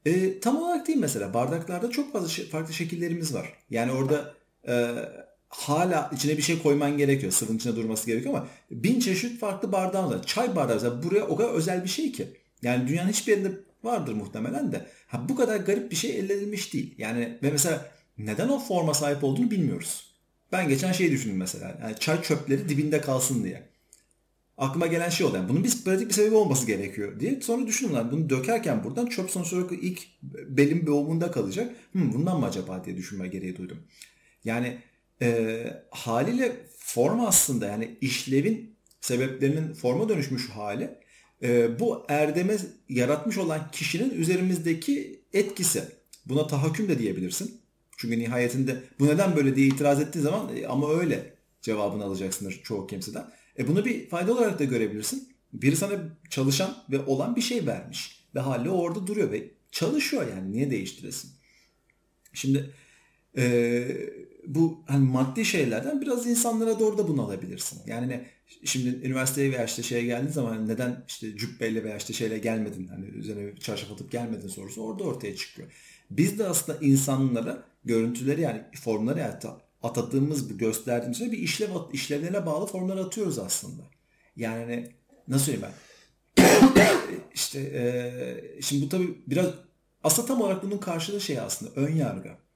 E, 0.05 0.39
tam 0.39 0.57
olarak 0.57 0.87
değil 0.87 0.99
mesela. 0.99 1.33
Bardaklarda 1.33 1.89
çok 1.91 2.13
fazla 2.13 2.43
farklı 2.43 2.73
şekillerimiz 2.73 3.33
var. 3.33 3.53
Yani 3.69 3.91
orada 3.91 4.33
e, 4.67 4.95
hala 5.49 6.11
içine 6.15 6.37
bir 6.37 6.41
şey 6.41 6.61
koyman 6.61 6.97
gerekiyor. 6.97 7.31
Sıvının 7.31 7.57
içine 7.57 7.75
durması 7.75 8.07
gerekiyor 8.07 8.35
ama 8.35 8.47
bin 8.71 8.99
çeşit 8.99 9.39
farklı 9.39 9.71
bardağın 9.71 10.11
var. 10.11 10.23
Çay 10.25 10.55
bardağı 10.55 10.75
mesela 10.75 11.03
buraya 11.03 11.27
o 11.27 11.35
kadar 11.35 11.49
özel 11.49 11.83
bir 11.83 11.89
şey 11.89 12.11
ki. 12.11 12.27
Yani 12.61 12.87
dünyanın 12.87 13.09
hiçbir 13.09 13.31
yerinde 13.31 13.51
vardır 13.83 14.13
muhtemelen 14.13 14.71
de. 14.71 14.85
Ha, 15.07 15.29
bu 15.29 15.35
kadar 15.35 15.57
garip 15.57 15.91
bir 15.91 15.95
şey 15.95 16.19
elde 16.19 16.33
edilmiş 16.33 16.73
değil. 16.73 16.95
Yani 16.97 17.37
ve 17.43 17.51
mesela 17.51 17.91
neden 18.17 18.49
o 18.49 18.59
forma 18.59 18.93
sahip 18.93 19.23
olduğunu 19.23 19.51
bilmiyoruz. 19.51 20.15
Ben 20.51 20.67
geçen 20.67 20.91
şey 20.91 21.11
düşündüm 21.11 21.37
mesela. 21.37 21.79
Yani 21.81 21.95
çay 21.99 22.21
çöpleri 22.21 22.69
dibinde 22.69 23.01
kalsın 23.01 23.43
diye 23.43 23.69
aklıma 24.59 24.87
gelen 24.87 25.09
şey 25.09 25.27
oldu. 25.27 25.35
Yani 25.35 25.49
bunun 25.49 25.63
bir 25.63 25.83
pratik 25.85 26.09
bir 26.09 26.13
sebebi 26.13 26.35
olması 26.35 26.67
gerekiyor 26.67 27.19
diye. 27.19 27.41
Sonra 27.41 27.67
düşündüm 27.67 27.95
lan 27.95 28.11
bunu 28.11 28.29
dökerken 28.29 28.83
buradan 28.83 29.05
çöp 29.05 29.29
sonuç 29.29 29.53
olarak 29.53 29.71
ilk 29.71 30.07
belim 30.23 30.87
boğumunda 30.87 31.31
kalacak. 31.31 31.75
Hmm, 31.91 32.13
bundan 32.13 32.39
mı 32.39 32.45
acaba 32.45 32.85
diye 32.85 32.97
düşünme 32.97 33.27
gereği 33.27 33.57
duydum. 33.57 33.77
Yani 34.43 34.77
e, 35.21 35.63
haliyle 35.91 36.55
form 36.77 37.19
aslında 37.19 37.67
yani 37.67 37.97
işlevin 38.01 38.75
sebeplerinin 39.01 39.73
forma 39.73 40.09
dönüşmüş 40.09 40.49
hali 40.49 40.89
e, 41.43 41.79
bu 41.79 42.05
erdeme 42.09 42.57
yaratmış 42.89 43.37
olan 43.37 43.71
kişinin 43.71 44.09
üzerimizdeki 44.09 45.23
etkisi. 45.33 45.83
Buna 46.25 46.47
tahakküm 46.47 46.87
de 46.87 46.99
diyebilirsin. 46.99 47.61
Çünkü 47.97 48.19
nihayetinde 48.19 48.83
bu 48.99 49.07
neden 49.07 49.35
böyle 49.35 49.55
diye 49.55 49.67
itiraz 49.67 50.01
ettiği 50.01 50.19
zaman 50.19 50.57
e, 50.57 50.67
ama 50.67 50.93
öyle 50.93 51.33
cevabını 51.61 52.03
alacaksındır 52.03 52.61
çoğu 52.63 52.87
kimseden. 52.87 53.31
E 53.59 53.67
bunu 53.67 53.85
bir 53.85 54.09
fayda 54.09 54.33
olarak 54.33 54.59
da 54.59 54.63
görebilirsin. 54.63 55.29
Biri 55.53 55.75
sana 55.75 55.93
çalışan 56.29 56.83
ve 56.91 56.99
olan 56.99 57.35
bir 57.35 57.41
şey 57.41 57.67
vermiş. 57.67 58.25
Ve 58.35 58.39
hali 58.39 58.69
orada 58.69 59.07
duruyor 59.07 59.31
ve 59.31 59.51
çalışıyor 59.71 60.27
yani. 60.35 60.51
Niye 60.51 60.71
değiştiresin? 60.71 61.31
Şimdi 62.33 62.73
e, 63.37 63.43
bu 64.49 64.83
hani 64.87 65.09
maddi 65.09 65.45
şeylerden 65.45 66.01
biraz 66.01 66.27
insanlara 66.27 66.79
doğru 66.79 66.97
da 66.97 67.07
bunu 67.07 67.21
alabilirsin. 67.21 67.81
Yani 67.87 68.09
ne, 68.09 68.25
şimdi 68.65 69.07
üniversiteye 69.07 69.51
veya 69.51 69.65
işte 69.65 69.83
şeye 69.83 70.05
geldiğin 70.05 70.31
zaman 70.31 70.67
neden 70.67 71.03
işte 71.07 71.37
cübbeyle 71.37 71.83
veya 71.83 71.97
işte 71.97 72.13
şeyle 72.13 72.37
gelmedin 72.37 72.87
hani 72.87 73.05
üzerine 73.05 73.55
çarşaf 73.55 73.91
atıp 73.91 74.11
gelmedin 74.11 74.47
sorusu 74.47 74.81
orada 74.81 75.03
ortaya 75.03 75.35
çıkıyor. 75.35 75.71
Biz 76.11 76.39
de 76.39 76.47
aslında 76.47 76.79
insanlara 76.81 77.63
görüntüleri 77.83 78.41
yani 78.41 78.61
formları 78.83 79.19
yani 79.19 79.33
atadığımız, 79.83 80.57
gösterdiğimiz 80.57 81.17
şey 81.17 81.31
bir 81.31 81.37
işlev, 81.37 81.69
işlevlerine 81.93 82.45
bağlı 82.45 82.65
formlar 82.65 82.97
atıyoruz 82.97 83.39
aslında. 83.39 83.83
Yani 84.35 84.59
hani, 84.59 84.89
nasıl 85.27 85.45
söyleyeyim 85.45 85.67
ben? 86.37 86.43
işte 87.33 87.59
e, 87.59 88.61
şimdi 88.61 88.85
bu 88.85 88.89
tabii 88.89 89.21
biraz 89.27 89.47
aslında 90.03 90.27
tam 90.27 90.41
olarak 90.41 90.63
bunun 90.63 90.77
karşılığı 90.77 91.21
şey 91.21 91.39
aslında 91.39 91.71
ön 91.75 91.95
yargı. 91.95 92.48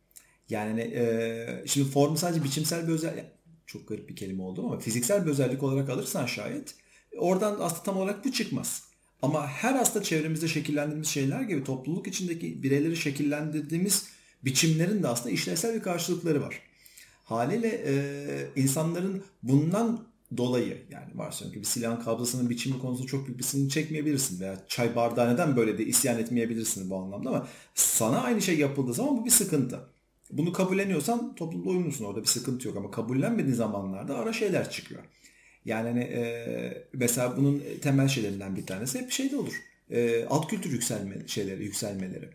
Yani 0.49 0.81
e, 0.81 1.63
şimdi 1.65 1.89
formu 1.89 2.17
sadece 2.17 2.43
biçimsel 2.43 2.87
bir 2.87 2.93
özellik 2.93 3.25
çok 3.65 3.87
garip 3.87 4.09
bir 4.09 4.15
kelime 4.15 4.43
oldu 4.43 4.65
ama 4.65 4.79
fiziksel 4.79 5.25
bir 5.25 5.31
özellik 5.31 5.63
olarak 5.63 5.89
alırsan 5.89 6.25
şayet 6.25 6.75
oradan 7.17 7.57
aslında 7.59 7.83
tam 7.83 7.97
olarak 7.97 8.25
bu 8.25 8.31
çıkmaz. 8.31 8.83
Ama 9.21 9.47
her 9.47 9.73
hasta 9.73 10.03
çevremizde 10.03 10.47
şekillendirdiğimiz 10.47 11.07
şeyler 11.07 11.41
gibi 11.41 11.63
topluluk 11.63 12.07
içindeki 12.07 12.63
bireyleri 12.63 12.97
şekillendirdiğimiz 12.97 14.07
biçimlerin 14.45 15.03
de 15.03 15.07
aslında 15.07 15.29
işlevsel 15.29 15.75
bir 15.75 15.81
karşılıkları 15.81 16.41
var. 16.41 16.59
Haliyle 17.23 17.83
e, 17.85 17.93
insanların 18.55 19.23
bundan 19.43 20.07
dolayı 20.37 20.85
yani 20.91 21.07
varsayalım 21.15 21.53
ki 21.53 21.59
bir 21.59 21.65
silahın 21.65 22.03
kabzasının 22.03 22.49
biçimi 22.49 22.79
konusunda 22.79 23.07
çok 23.07 23.27
büyük 23.27 23.39
bir 23.39 23.43
sınır 23.43 23.69
çekmeyebilirsin 23.69 24.39
veya 24.39 24.63
çay 24.67 24.95
bardağı 24.95 25.33
neden 25.33 25.55
böyle 25.55 25.77
de 25.77 25.85
isyan 25.85 26.19
etmeyebilirsin 26.19 26.89
bu 26.89 26.97
anlamda 26.97 27.29
ama 27.29 27.47
sana 27.75 28.21
aynı 28.21 28.41
şey 28.41 28.59
yapıldığı 28.59 28.93
zaman 28.93 29.17
bu 29.17 29.25
bir 29.25 29.29
sıkıntı. 29.29 29.92
Bunu 30.37 30.53
kabulleniyorsan 30.53 31.35
toplumda 31.35 31.69
uyumlusun 31.69 32.05
orada 32.05 32.21
bir 32.21 32.27
sıkıntı 32.27 32.67
yok 32.67 32.77
ama 32.77 32.91
kabullenmediğin 32.91 33.55
zamanlarda 33.55 34.17
ara 34.17 34.33
şeyler 34.33 34.69
çıkıyor. 34.69 35.01
Yani 35.65 35.89
hani, 35.89 36.03
e, 36.03 36.87
mesela 36.93 37.37
bunun 37.37 37.63
temel 37.81 38.07
şeylerinden 38.07 38.55
bir 38.55 38.65
tanesi 38.65 38.99
hep 38.99 39.11
şeyde 39.11 39.37
olur. 39.37 39.61
E, 39.91 40.25
alt 40.25 40.47
kültür 40.47 40.71
yükselme 40.71 41.15
şeyleri, 41.27 41.63
yükselmeleri. 41.63 42.29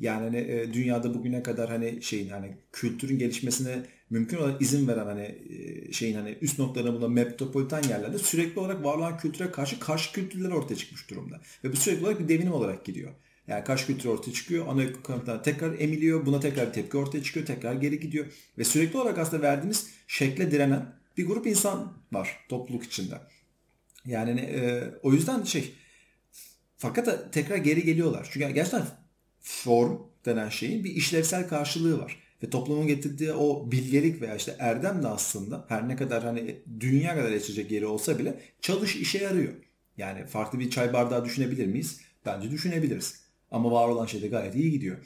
Yani 0.00 0.22
hani, 0.22 0.36
e, 0.36 0.72
dünyada 0.72 1.14
bugüne 1.14 1.42
kadar 1.42 1.68
hani 1.70 2.02
şeyin 2.02 2.28
hani 2.28 2.56
kültürün 2.72 3.18
gelişmesine 3.18 3.82
mümkün 4.10 4.36
olarak 4.36 4.62
izin 4.62 4.88
veren 4.88 5.06
hani 5.06 5.38
e, 5.50 5.92
şeyin 5.92 6.14
hani 6.14 6.38
üst 6.40 6.58
noktalarına 6.58 6.94
bulunan 6.96 7.12
metropolitan 7.12 7.82
yerlerde 7.82 8.18
sürekli 8.18 8.60
olarak 8.60 8.84
var 8.84 8.96
olan 8.96 9.18
kültüre 9.18 9.50
karşı 9.50 9.80
karşı 9.80 10.12
kültürler 10.12 10.50
ortaya 10.50 10.76
çıkmış 10.76 11.10
durumda. 11.10 11.40
Ve 11.64 11.72
bu 11.72 11.76
sürekli 11.76 12.04
olarak 12.04 12.20
bir 12.20 12.28
devinim 12.28 12.52
olarak 12.52 12.84
gidiyor. 12.84 13.12
Yani 13.48 13.64
karşı 13.64 13.86
kültür 13.86 14.08
ortaya 14.08 14.32
çıkıyor. 14.32 14.66
Ana 14.68 15.02
kanıtlar 15.02 15.44
tekrar 15.44 15.80
emiliyor. 15.80 16.26
Buna 16.26 16.40
tekrar 16.40 16.68
bir 16.68 16.72
tepki 16.72 16.96
ortaya 16.96 17.22
çıkıyor. 17.22 17.46
Tekrar 17.46 17.74
geri 17.74 18.00
gidiyor. 18.00 18.26
Ve 18.58 18.64
sürekli 18.64 18.98
olarak 18.98 19.18
aslında 19.18 19.42
verdiğimiz 19.42 19.90
şekle 20.06 20.50
direnen 20.50 20.94
bir 21.16 21.26
grup 21.26 21.46
insan 21.46 21.92
var 22.12 22.46
topluluk 22.48 22.84
içinde. 22.84 23.14
Yani 24.06 24.40
e, 24.40 24.84
o 25.02 25.12
yüzden 25.12 25.42
şey 25.42 25.74
fakat 26.76 27.32
tekrar 27.32 27.56
geri 27.56 27.84
geliyorlar. 27.84 28.28
Çünkü 28.30 28.48
gerçekten 28.48 28.86
form 29.40 29.98
denen 30.24 30.48
şeyin 30.48 30.84
bir 30.84 30.90
işlevsel 30.90 31.48
karşılığı 31.48 31.98
var. 31.98 32.22
Ve 32.42 32.50
toplumun 32.50 32.86
getirdiği 32.86 33.32
o 33.32 33.72
bilgelik 33.72 34.22
veya 34.22 34.36
işte 34.36 34.56
erdem 34.58 35.02
de 35.02 35.08
aslında 35.08 35.64
her 35.68 35.88
ne 35.88 35.96
kadar 35.96 36.22
hani 36.22 36.62
dünya 36.80 37.14
kadar 37.14 37.30
geçecek 37.30 37.70
yeri 37.70 37.86
olsa 37.86 38.18
bile 38.18 38.40
çalış 38.60 38.96
işe 38.96 39.18
yarıyor. 39.18 39.52
Yani 39.96 40.26
farklı 40.26 40.58
bir 40.58 40.70
çay 40.70 40.92
bardağı 40.92 41.24
düşünebilir 41.24 41.66
miyiz? 41.66 42.00
Bence 42.26 42.50
düşünebiliriz. 42.50 43.25
Ama 43.56 43.70
var 43.70 43.88
olan 43.88 44.06
şey 44.06 44.22
de 44.22 44.28
gayet 44.28 44.54
iyi 44.54 44.70
gidiyor. 44.70 44.96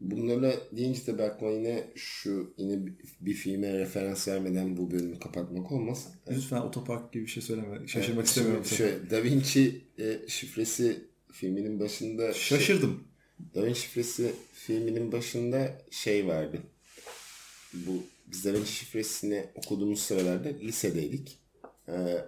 Bunlarla 0.00 0.54
deyince 0.72 1.18
de 1.18 1.22
aklıma 1.22 1.52
yine 1.52 1.84
şu 1.94 2.54
yine 2.58 2.78
bir 3.20 3.34
filme 3.34 3.78
referans 3.78 4.28
vermeden 4.28 4.76
bu 4.76 4.90
bölümü 4.90 5.18
kapatmak 5.18 5.72
olmaz. 5.72 6.08
Lütfen 6.30 6.60
otopark 6.60 7.12
gibi 7.12 7.24
bir 7.24 7.30
şey 7.30 7.42
söyleme. 7.42 7.88
Şaşırmak 7.88 8.18
evet, 8.18 8.28
istemiyorum. 8.28 8.64
Şöyle, 8.64 9.10
da 9.10 9.24
Vinci 9.24 9.84
e, 9.98 10.18
şifresi 10.28 11.04
filminin 11.32 11.80
başında... 11.80 12.32
Şey- 12.32 12.58
Şaşırdım. 12.58 13.04
Şey, 13.38 13.62
da 13.62 13.66
Vinci 13.66 13.80
şifresi 13.80 14.32
filminin 14.52 15.12
başında 15.12 15.82
şey 15.90 16.26
vardı. 16.26 16.58
Bu 17.74 18.02
biz 18.26 18.44
Da 18.44 18.52
Vinci 18.52 18.72
şifresini 18.72 19.46
okuduğumuz 19.54 20.00
sıralarda 20.00 20.48
lisedeydik. 20.48 21.38
Ee, 21.88 22.24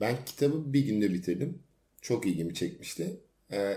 ben 0.00 0.24
kitabı 0.26 0.72
bir 0.72 0.86
günde 0.86 1.14
bitirdim. 1.14 1.58
Çok 2.02 2.26
ilgimi 2.26 2.54
çekmişti. 2.54 3.20
Ee, 3.52 3.76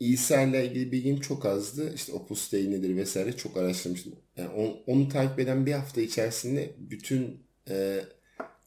İsa 0.00 0.42
ile 0.42 0.66
ilgili 0.66 0.92
bilgim 0.92 1.20
çok 1.20 1.46
azdı. 1.46 1.94
İşte 1.94 2.12
Opus 2.12 2.52
Dei 2.52 2.70
nedir 2.70 2.96
vesaire 2.96 3.36
çok 3.36 3.56
araştırmıştım. 3.56 4.14
Yani 4.36 4.48
onu, 4.48 4.76
onu 4.86 5.08
takip 5.08 5.38
eden 5.38 5.66
bir 5.66 5.72
hafta 5.72 6.00
içerisinde 6.00 6.74
bütün 6.78 7.42
e, 7.70 8.04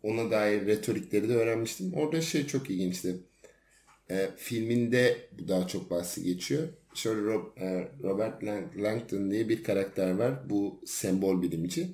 ona 0.04 0.32
dair 0.32 0.66
retorikleri 0.66 1.30
de 1.30 1.36
öğrenmiştim. 1.36 1.94
Orada 1.94 2.22
şey 2.22 2.48
çok 2.48 2.70
ilginçti. 2.70 3.16
E, 4.10 4.30
filminde 4.38 5.18
bu 5.40 5.48
daha 5.48 5.68
çok 5.68 5.92
bahsi 5.92 6.24
geçiyor. 6.24 6.68
Şöyle 6.94 7.22
Rob, 7.22 7.58
e, 7.58 7.92
Robert 8.04 8.44
Langton 8.78 9.32
diye 9.32 9.50
bir 9.50 9.64
karakter 9.64 10.12
var. 10.12 10.50
Bu 10.50 10.82
sembol 10.86 11.42
bilimci. 11.42 11.88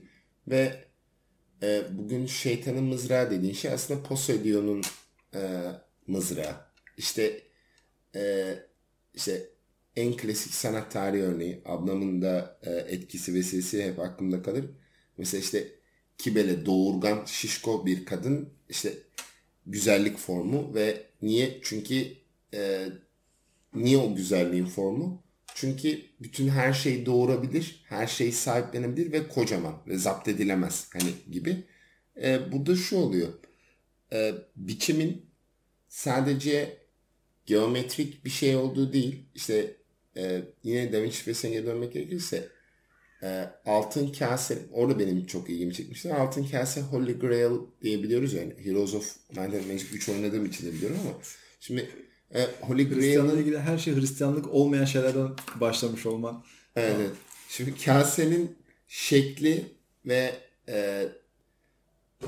Ve 0.48 0.86
e, 1.63 1.84
bugün 1.91 2.26
şeytanın 2.26 2.84
mızrağı 2.84 3.32
dediğin 3.32 3.54
şey 3.54 3.71
aslında 3.71 4.04
Poseidon'un 4.04 4.82
e, 5.34 5.41
mızrağı. 6.08 6.56
İşte 6.98 7.41
e, 8.15 8.56
işte 9.15 9.49
en 9.95 10.17
klasik 10.17 10.54
sanat 10.54 10.91
tarihi 10.91 11.23
örneği 11.23 11.62
ablamın 11.65 12.21
da 12.21 12.60
e, 12.63 12.71
etkisi 12.71 13.34
vesilesi 13.34 13.84
hep 13.84 13.99
aklımda 13.99 14.41
kalır. 14.41 14.65
Mesela 15.17 15.41
işte 15.41 15.67
Kibele 16.17 16.65
doğurgan 16.65 17.25
şişko 17.25 17.86
bir 17.86 18.06
kadın 18.06 18.49
işte 18.69 18.93
güzellik 19.65 20.17
formu 20.17 20.75
ve 20.75 21.04
niye? 21.21 21.60
Çünkü 21.63 22.08
e, 22.54 22.88
niye 23.73 23.97
o 23.97 24.15
güzelliğin 24.15 24.65
formu? 24.65 25.23
Çünkü 25.56 26.01
bütün 26.19 26.47
her 26.47 26.73
şey 26.73 27.06
doğurabilir, 27.06 27.84
her 27.89 28.08
şey 28.08 28.32
sahiplenebilir 28.32 29.12
ve 29.12 29.28
kocaman 29.28 29.75
ve 29.88 29.97
zapt 29.97 30.28
edilemez 30.28 30.89
hani 30.93 31.10
gibi. 31.32 31.63
E, 32.23 32.51
burada 32.51 32.75
şu 32.75 32.97
oluyor. 32.97 33.34
E, 34.13 34.34
biçimin 34.56 35.25
sadece 35.88 36.78
geometrik 37.45 38.25
bir 38.25 38.29
şey 38.29 38.55
olduğu 38.55 38.93
değil. 38.93 39.25
İşte 39.36 39.75
e, 40.17 40.41
yine 40.63 40.93
Da 40.93 41.01
Vinci 41.01 41.17
şifresine 41.17 41.65
dönmek 41.65 41.93
gerekirse 41.93 42.47
e, 43.23 43.49
altın 43.65 44.12
kase 44.12 44.58
orada 44.71 44.99
benim 44.99 45.25
çok 45.25 45.49
ilgimi 45.49 45.73
çekmişti. 45.73 46.13
Altın 46.13 46.43
kase 46.43 46.81
Holy 46.81 47.19
Grail 47.19 47.58
diyebiliyoruz 47.81 48.34
yani. 48.34 48.53
Heroes 48.63 48.93
of 48.93 49.15
Might 49.29 49.39
and 49.39 49.71
Magic 49.71 49.86
3 49.93 50.10
oynadığım 50.10 50.45
için 50.45 50.67
de 50.67 50.73
biliyorum 50.73 50.97
ama 51.03 51.17
şimdi 51.60 51.89
e, 52.34 52.47
Holy 52.62 52.89
Grail'le 52.89 53.39
ilgili 53.39 53.60
her 53.60 53.77
şey 53.77 53.95
Hristiyanlık 53.95 54.53
olmayan 54.53 54.86
şeylerden 54.86 55.29
başlamış 55.55 56.05
olman. 56.05 56.43
Evet. 56.75 57.12
Şimdi 57.49 57.77
kasenin 57.86 58.55
şekli 58.88 59.65
ve 60.05 60.34
e, 60.67 61.08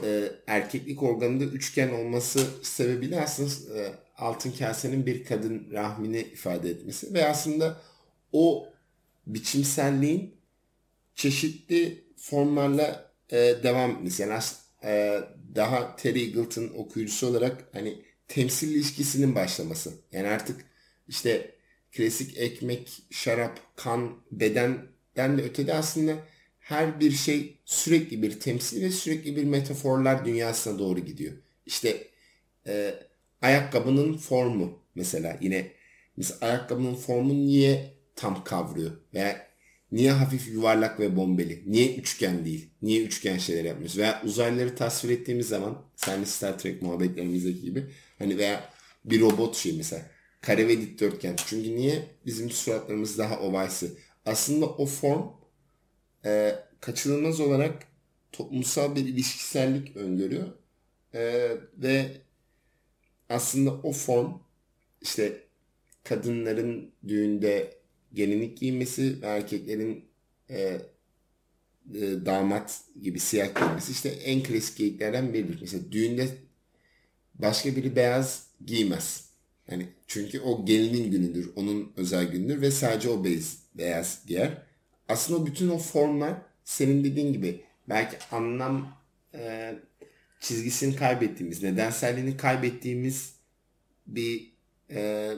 e, 0.03 0.31
erkeklik 0.47 1.03
organında 1.03 1.43
üçgen 1.43 1.89
olması 1.89 2.39
sebebiyle 2.63 3.21
aslında 3.21 3.79
e, 3.79 3.93
altın 4.17 4.51
kasenin 4.51 5.05
bir 5.05 5.25
kadın 5.25 5.67
rahmini 5.71 6.19
ifade 6.19 6.69
etmesi 6.69 7.13
ve 7.13 7.27
aslında 7.27 7.81
o 8.31 8.69
biçimselliğin 9.27 10.35
çeşitli 11.15 12.03
formlarla 12.17 13.11
e, 13.29 13.35
devam 13.37 13.91
etmesi. 13.91 14.21
Yani 14.21 14.39
e, 14.83 15.21
daha 15.55 15.95
Terry 15.95 16.23
Eagleton 16.23 16.69
okuyucusu 16.77 17.27
olarak 17.27 17.69
hani 17.73 18.01
temsil 18.27 18.75
ilişkisinin 18.75 19.35
başlaması. 19.35 19.93
Yani 20.11 20.27
artık 20.27 20.65
işte 21.07 21.51
klasik 21.91 22.37
ekmek, 22.37 23.03
şarap, 23.11 23.59
kan, 23.75 24.17
bedenden 24.31 25.37
de 25.37 25.41
ötede 25.43 25.73
aslında 25.73 26.15
her 26.59 26.99
bir 26.99 27.11
şey 27.11 27.57
sürekli 27.65 28.21
bir 28.21 28.39
temsil 28.39 28.81
ve 28.81 28.91
sürekli 28.91 29.35
bir 29.35 29.43
metaforlar 29.43 30.25
dünyasına 30.25 30.79
doğru 30.79 30.99
gidiyor. 30.99 31.33
İşte 31.65 32.07
e, 32.67 32.95
ayakkabının 33.41 34.17
formu 34.17 34.79
mesela 34.95 35.37
yine 35.41 35.71
mesela 36.17 36.51
ayakkabının 36.51 36.95
formu 36.95 37.33
niye 37.33 37.93
tam 38.15 38.43
kavruyor 38.43 38.91
veya 39.13 39.47
niye 39.91 40.11
hafif 40.11 40.47
yuvarlak 40.47 40.99
ve 40.99 41.15
bombeli 41.15 41.63
niye 41.65 41.95
üçgen 41.95 42.45
değil 42.45 42.69
niye 42.81 43.03
üçgen 43.03 43.37
şeyler 43.37 43.63
yapmıyoruz 43.63 43.97
veya 43.97 44.21
uzaylıları 44.25 44.75
tasvir 44.75 45.09
ettiğimiz 45.09 45.47
zaman 45.47 45.85
sen 45.95 46.23
Star 46.23 46.59
Trek 46.59 46.81
muhabbetlerimizdeki 46.81 47.61
gibi 47.61 47.85
hani 48.19 48.37
veya 48.37 48.69
bir 49.05 49.21
robot 49.21 49.55
şey 49.55 49.73
mesela 49.77 50.05
kare 50.41 50.67
ve 50.67 50.81
dikdörtgen. 50.81 51.35
Çünkü 51.47 51.75
niye? 51.75 52.07
Bizim 52.25 52.49
suratlarımız 52.49 53.17
daha 53.17 53.39
ovalsi. 53.39 53.91
Aslında 54.25 54.65
o 54.65 54.85
form 54.85 55.23
e, 56.25 56.55
kaçınılmaz 56.79 57.39
olarak 57.39 57.83
toplumsal 58.31 58.95
bir 58.95 59.05
ilişkisellik 59.05 59.97
öngörüyor 59.97 60.47
e, 61.13 61.51
ve 61.77 62.21
aslında 63.29 63.71
o 63.71 63.91
form 63.91 64.33
işte 65.01 65.43
kadınların 66.03 66.91
düğünde 67.07 67.77
gelinlik 68.13 68.57
giymesi 68.57 69.21
ve 69.21 69.25
erkeklerin 69.25 70.05
e, 70.49 70.57
e, 71.95 72.25
damat 72.25 72.81
gibi 73.01 73.19
siyah 73.19 73.55
giymesi 73.55 73.91
işte 73.91 74.09
en 74.09 74.43
klasik 74.43 74.77
geyiklerden 74.77 75.33
biridir. 75.33 75.57
Mesela 75.61 75.91
düğünde 75.91 76.27
başka 77.35 77.75
biri 77.75 77.95
beyaz 77.95 78.47
giymez. 78.65 79.27
Yani 79.71 79.87
çünkü 80.07 80.39
o 80.39 80.65
gelinin 80.65 81.11
günüdür, 81.11 81.51
onun 81.55 81.93
özel 81.97 82.31
günüdür 82.31 82.61
ve 82.61 82.71
sadece 82.71 83.09
o 83.09 83.23
beyaz, 83.23 83.57
beyaz 83.75 84.25
giyer. 84.27 84.63
Aslında 85.09 85.45
bütün 85.45 85.69
o 85.69 85.77
formlar 85.77 86.33
senin 86.63 87.03
dediğin 87.03 87.33
gibi 87.33 87.61
belki 87.89 88.17
anlam 88.31 88.97
e, 89.33 89.73
çizgisini 90.39 90.95
kaybettiğimiz, 90.95 91.63
nedenselliğini 91.63 92.37
kaybettiğimiz 92.37 93.33
bir 94.07 94.53
e, 94.89 95.31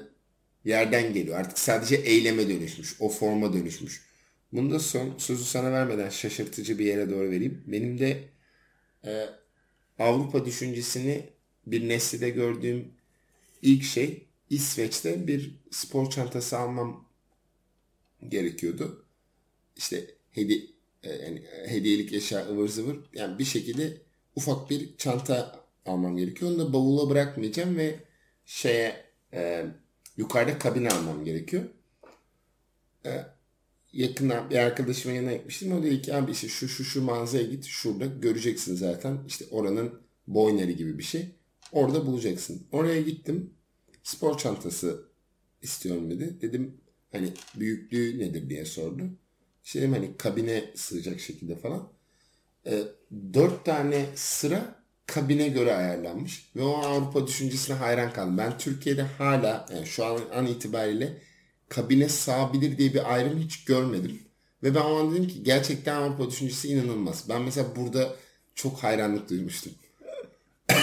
yerden 0.66 1.14
geliyor. 1.14 1.40
Artık 1.40 1.60
sadece 1.60 1.96
eyleme 1.96 2.50
dönüşmüş. 2.50 2.96
O 3.00 3.10
forma 3.10 3.54
dönüşmüş. 3.54 4.10
Bunu 4.54 4.72
da 4.72 4.80
son 4.80 5.18
sözü 5.18 5.44
sana 5.44 5.72
vermeden 5.72 6.10
şaşırtıcı 6.10 6.80
bir 6.80 6.86
yere 6.86 7.10
doğru 7.10 7.32
vereyim. 7.32 7.64
Benim 7.68 8.00
de 8.00 8.24
e, 9.06 9.26
Avrupa 10.00 10.46
düşüncesini 10.46 11.30
bir 11.68 11.90
neslide 11.90 12.30
gördüğüm 12.30 12.92
ilk 13.62 13.84
şey 13.84 14.28
İsveç'te 14.50 15.28
bir 15.28 15.56
spor 15.72 16.10
çantası 16.10 16.58
almam 16.58 17.10
gerekiyordu. 18.28 19.06
İşte 19.78 20.06
hedi 20.32 20.72
e, 21.04 21.10
yani 21.14 21.44
hediyelik 21.68 22.14
eşya 22.14 22.48
ıvır 22.48 22.68
zıvır 22.68 22.98
yani 23.14 23.40
bir 23.40 23.46
şekilde 23.46 23.98
ufak 24.40 24.70
bir 24.70 24.98
çanta 24.98 25.66
almam 25.86 26.18
gerekiyor. 26.18 26.52
Onu 26.52 26.60
da 26.60 26.74
bavula 26.74 27.10
bırakmayacağım 27.10 27.78
ve 27.78 27.96
şeye 28.46 29.06
e, 29.34 29.66
yukarıda 30.18 30.60
kabine 30.60 30.90
almam 30.90 31.26
gerekiyor. 31.26 31.64
E, 33.06 33.26
yakından 33.94 34.50
bir 34.50 34.56
arkadaşıma 34.56 35.16
yanına 35.16 35.34
gitmiştim. 35.34 35.72
O 35.72 35.84
dedi 35.84 36.02
ki 36.02 36.16
abi 36.16 36.32
işte 36.32 36.48
şu 36.48 36.68
şu 36.68 36.84
şu 36.84 37.02
mağazaya 37.04 37.44
git 37.44 37.66
şurada 37.66 38.06
göreceksin 38.06 38.76
zaten. 38.76 39.18
İşte 39.28 39.46
oranın 39.52 40.02
boyneri 40.28 40.76
gibi 40.76 40.98
bir 40.98 41.04
şey. 41.04 41.26
Orada 41.72 42.06
bulacaksın. 42.06 42.68
Oraya 42.72 43.02
gittim. 43.02 43.54
Spor 44.04 44.38
çantası 44.38 45.04
istiyorum 45.62 46.12
dedi. 46.12 46.42
Dedim 46.42 46.78
hani 47.12 47.34
büyüklüğü 47.56 48.20
nedir 48.20 48.50
diye 48.50 48.66
sordu. 48.66 49.04
İşte 49.64 49.80
dedim 49.80 49.94
hani 49.94 50.18
kabine 50.18 50.64
sığacak 50.76 51.20
şekilde 51.20 51.56
falan. 51.56 51.99
E, 52.66 52.84
dört 53.34 53.66
tane 53.66 54.06
sıra 54.16 54.76
kabine 55.06 55.48
göre 55.48 55.76
ayarlanmış. 55.76 56.52
Ve 56.56 56.64
o 56.64 56.74
Avrupa 56.74 57.28
düşüncesine 57.28 57.76
hayran 57.76 58.14
kaldım. 58.14 58.38
Ben 58.38 58.58
Türkiye'de 58.58 59.02
hala 59.02 59.66
yani 59.74 59.88
şu 59.88 60.06
an 60.06 60.20
an 60.34 60.46
itibariyle 60.46 61.18
kabine 61.70 62.10
sığabilir 62.10 62.78
diye 62.78 62.94
bir 62.94 63.14
ayrım 63.14 63.40
hiç 63.40 63.66
görmedim. 63.66 64.20
Ve 64.64 64.76
ben 64.76 64.82
o 64.82 65.00
an 65.00 65.12
dedim 65.12 65.28
ki 65.28 65.44
gerçekten 65.44 65.96
Avrupa 65.96 66.28
düşüncesi 66.28 66.68
inanılmaz. 66.68 67.30
Ben 67.30 67.42
mesela 67.42 67.76
burada 67.76 68.16
çok 68.56 68.84
hayranlık 68.84 69.30
duymuştum. 69.30 69.74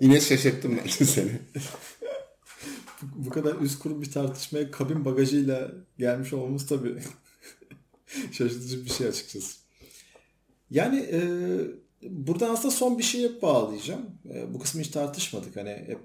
Yine 0.00 0.20
şaşırttım 0.20 0.78
ben 0.78 1.04
seni. 1.04 1.40
Bu 3.02 3.30
kadar 3.30 3.54
üst 3.54 3.78
kurum 3.78 4.02
bir 4.02 4.10
tartışmaya 4.10 4.70
kabin 4.70 5.04
bagajıyla 5.04 5.72
gelmiş 5.98 6.32
olmamız 6.32 6.66
tabii 6.66 7.02
şaşırtıcı 8.32 8.84
bir 8.84 8.90
şey 8.90 9.06
açıkçası. 9.06 9.59
Yani 10.70 10.98
e, 11.12 11.20
burada 12.02 12.50
aslında 12.50 12.74
son 12.74 12.98
bir 12.98 13.02
şeye 13.02 13.42
bağlayacağım. 13.42 14.06
E, 14.34 14.54
bu 14.54 14.58
kısmı 14.58 14.80
hiç 14.80 14.88
tartışmadık. 14.88 15.56
Hani 15.56 15.70
hep 15.70 16.00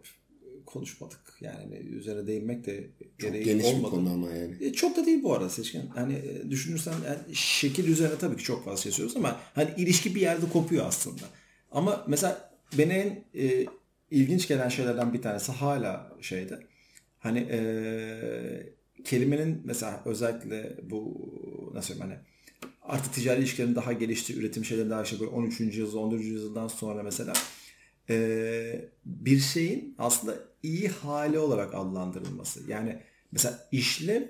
konuşmadık. 0.66 1.20
Yani 1.42 1.76
üzerine 1.76 2.28
değinmek 2.28 2.66
de 2.66 2.90
gereği 3.20 3.44
geniş 3.44 3.66
olmadı. 3.66 3.86
bir 3.86 3.90
konu 3.90 4.14
ama 4.14 4.32
yani. 4.32 4.56
E, 4.62 4.74
çok 4.74 4.98
da 4.98 5.06
değil 5.06 5.24
bu 5.24 5.34
arada 5.34 5.50
seçkin. 5.50 5.88
Hani 5.88 6.14
e, 6.14 6.52
düşünürsen 6.52 6.94
yani 7.06 7.36
şekil 7.36 7.88
üzerine 7.88 8.18
tabii 8.18 8.38
ki 8.38 8.44
çok 8.44 8.66
fazla 8.66 8.92
şey 8.92 9.06
ama 9.16 9.40
hani 9.56 9.70
ilişki 9.78 10.16
bir 10.16 10.22
yerde 10.22 10.50
kopuyor 10.50 10.86
aslında. 10.86 11.24
Ama 11.72 12.06
mesela 12.08 12.52
beni 12.78 12.94
en 12.94 13.42
e, 13.42 13.66
ilginç 14.12 14.48
gelen 14.48 14.70
şeylerden 14.70 15.14
bir 15.14 15.22
tanesi 15.22 15.52
hala 15.52 16.12
şeyde. 16.22 16.60
Hani 17.20 17.40
e, 17.40 18.74
kelimenin 19.04 19.62
mesela 19.64 20.02
özellikle 20.06 20.78
bu 20.84 21.16
nasıl 21.74 21.88
söyleyeyim 21.88 22.12
hani 22.12 22.35
artık 22.88 23.14
ticari 23.14 23.40
ilişkilerin 23.40 23.76
daha 23.76 23.94
geliştiği 23.94 24.40
üretim 24.40 24.66
şeyleri 24.66 24.90
daha 24.90 25.04
işte 25.04 25.20
böyle 25.20 25.32
13. 25.32 25.60
yüzyıl 25.60 25.98
14. 25.98 26.24
yüzyıldan 26.24 26.68
sonra 26.68 27.04
mesela 27.04 27.34
e, 28.10 28.90
bir 29.06 29.40
şeyin 29.40 29.96
aslında 29.98 30.36
iyi 30.64 30.88
hali 30.90 31.40
olarak 31.40 31.76
adlandırılması. 31.76 32.72
Yani 32.72 33.02
mesela 33.32 33.68
işlev 33.72 34.24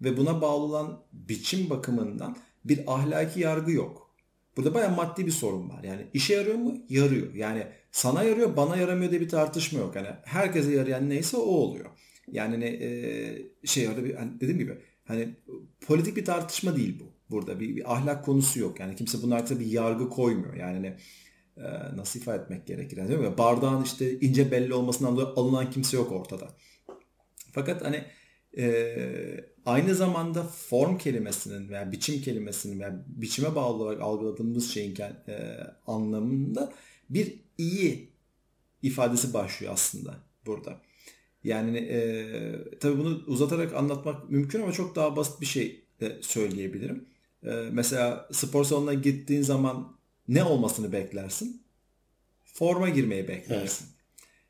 ve 0.00 0.16
buna 0.16 0.40
bağlı 0.40 0.64
olan 0.64 1.02
biçim 1.12 1.70
bakımından 1.70 2.36
bir 2.64 2.94
ahlaki 2.94 3.40
yargı 3.40 3.72
yok. 3.72 4.14
Burada 4.56 4.74
bayağı 4.74 4.96
maddi 4.96 5.26
bir 5.26 5.30
sorun 5.30 5.70
var. 5.70 5.84
Yani 5.84 6.06
işe 6.14 6.34
yarıyor 6.34 6.56
mu? 6.56 6.78
Yarıyor. 6.88 7.34
Yani 7.34 7.66
sana 7.92 8.22
yarıyor, 8.22 8.56
bana 8.56 8.76
yaramıyor 8.76 9.10
diye 9.10 9.20
bir 9.20 9.28
tartışma 9.28 9.78
yok. 9.78 9.96
Yani 9.96 10.08
herkese 10.24 10.72
yarayan 10.72 11.10
neyse 11.10 11.36
o 11.36 11.40
oluyor. 11.40 11.90
Yani 12.32 12.60
ne 12.60 12.66
e, 12.66 13.66
şey 13.66 13.88
orada 13.88 14.04
bir 14.04 14.14
hani 14.14 14.40
dediğim 14.40 14.58
gibi 14.58 14.78
hani 15.04 15.36
politik 15.86 16.16
bir 16.16 16.24
tartışma 16.24 16.76
değil 16.76 17.00
bu. 17.00 17.11
Burada 17.32 17.60
bir, 17.60 17.76
bir 17.76 17.92
ahlak 17.92 18.24
konusu 18.24 18.60
yok. 18.60 18.80
Yani 18.80 18.96
kimse 18.96 19.22
bunun 19.22 19.30
artık 19.30 19.60
bir 19.60 19.66
yargı 19.66 20.08
koymuyor. 20.08 20.54
Yani 20.54 20.82
ne 20.82 20.98
e, 21.56 21.96
nasıl 21.96 22.20
ifade 22.20 22.42
etmek 22.42 22.66
gerekir? 22.66 22.96
Yani, 22.96 23.08
değil 23.08 23.20
mi? 23.20 23.38
Bardağın 23.38 23.84
işte 23.84 24.20
ince 24.20 24.50
belli 24.50 24.74
olmasından 24.74 25.16
dolayı 25.16 25.28
alınan 25.36 25.70
kimse 25.70 25.96
yok 25.96 26.12
ortada. 26.12 26.48
Fakat 27.52 27.84
hani 27.84 28.04
e, 28.58 29.44
aynı 29.66 29.94
zamanda 29.94 30.42
form 30.42 30.98
kelimesinin 30.98 31.68
veya 31.68 31.92
biçim 31.92 32.22
kelimesinin 32.22 32.80
veya 32.80 33.04
biçime 33.06 33.54
bağlı 33.54 33.82
olarak 33.82 34.02
algıladığımız 34.02 34.70
şeyin 34.70 34.96
e, 35.28 35.66
anlamında 35.86 36.72
bir 37.10 37.40
iyi 37.58 38.12
ifadesi 38.82 39.34
başlıyor 39.34 39.72
aslında 39.72 40.14
burada. 40.46 40.80
Yani 41.44 41.78
e, 41.78 42.26
tabii 42.80 42.98
bunu 42.98 43.22
uzatarak 43.26 43.74
anlatmak 43.74 44.30
mümkün 44.30 44.62
ama 44.62 44.72
çok 44.72 44.96
daha 44.96 45.16
basit 45.16 45.40
bir 45.40 45.46
şey 45.46 45.84
de 46.00 46.18
söyleyebilirim. 46.22 47.11
E, 47.44 47.50
mesela 47.72 48.28
spor 48.32 48.64
salonuna 48.64 48.94
gittiğin 48.94 49.42
zaman 49.42 49.96
ne 50.28 50.44
olmasını 50.44 50.92
beklersin? 50.92 51.62
Forma 52.44 52.88
girmeyi 52.88 53.28
beklersin. 53.28 53.84
Evet. 53.84 53.92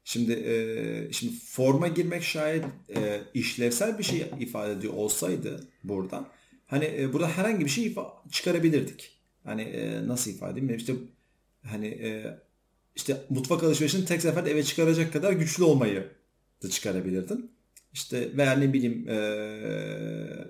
Şimdi 0.05 0.33
e, 0.33 1.13
şimdi 1.13 1.35
forma 1.37 1.89
girmek 1.89 2.23
şayet 2.23 2.65
e, 2.97 3.21
işlevsel 3.35 3.99
bir 3.99 4.05
şey 4.05 4.31
ifade 4.41 4.73
ediyor 4.73 4.95
olsaydı 4.95 5.69
buradan 5.85 6.29
hani 6.67 6.85
e, 6.99 7.13
burada 7.13 7.29
herhangi 7.29 7.65
bir 7.65 7.71
şey 7.71 7.95
çıkarabilirdik. 8.31 9.19
Hani 9.45 9.63
e, 9.63 10.09
nasıl 10.09 10.31
ifade 10.31 10.61
edeyim? 10.61 10.77
İşte 10.77 10.93
hani 11.63 11.87
e, 11.87 12.39
işte 12.97 13.25
mutfak 13.31 13.63
alışverişini 13.63 14.05
tek 14.05 14.23
seferde 14.23 14.51
eve 14.51 14.63
çıkaracak 14.65 15.13
kadar 15.13 15.33
güçlü 15.33 15.65
olmayı 15.65 16.09
da 16.63 16.71
çıkarabilirdin. 16.71 17.51
İşte 17.93 18.37
veya 18.37 18.53
ne 18.53 18.73
bileyim 18.73 19.07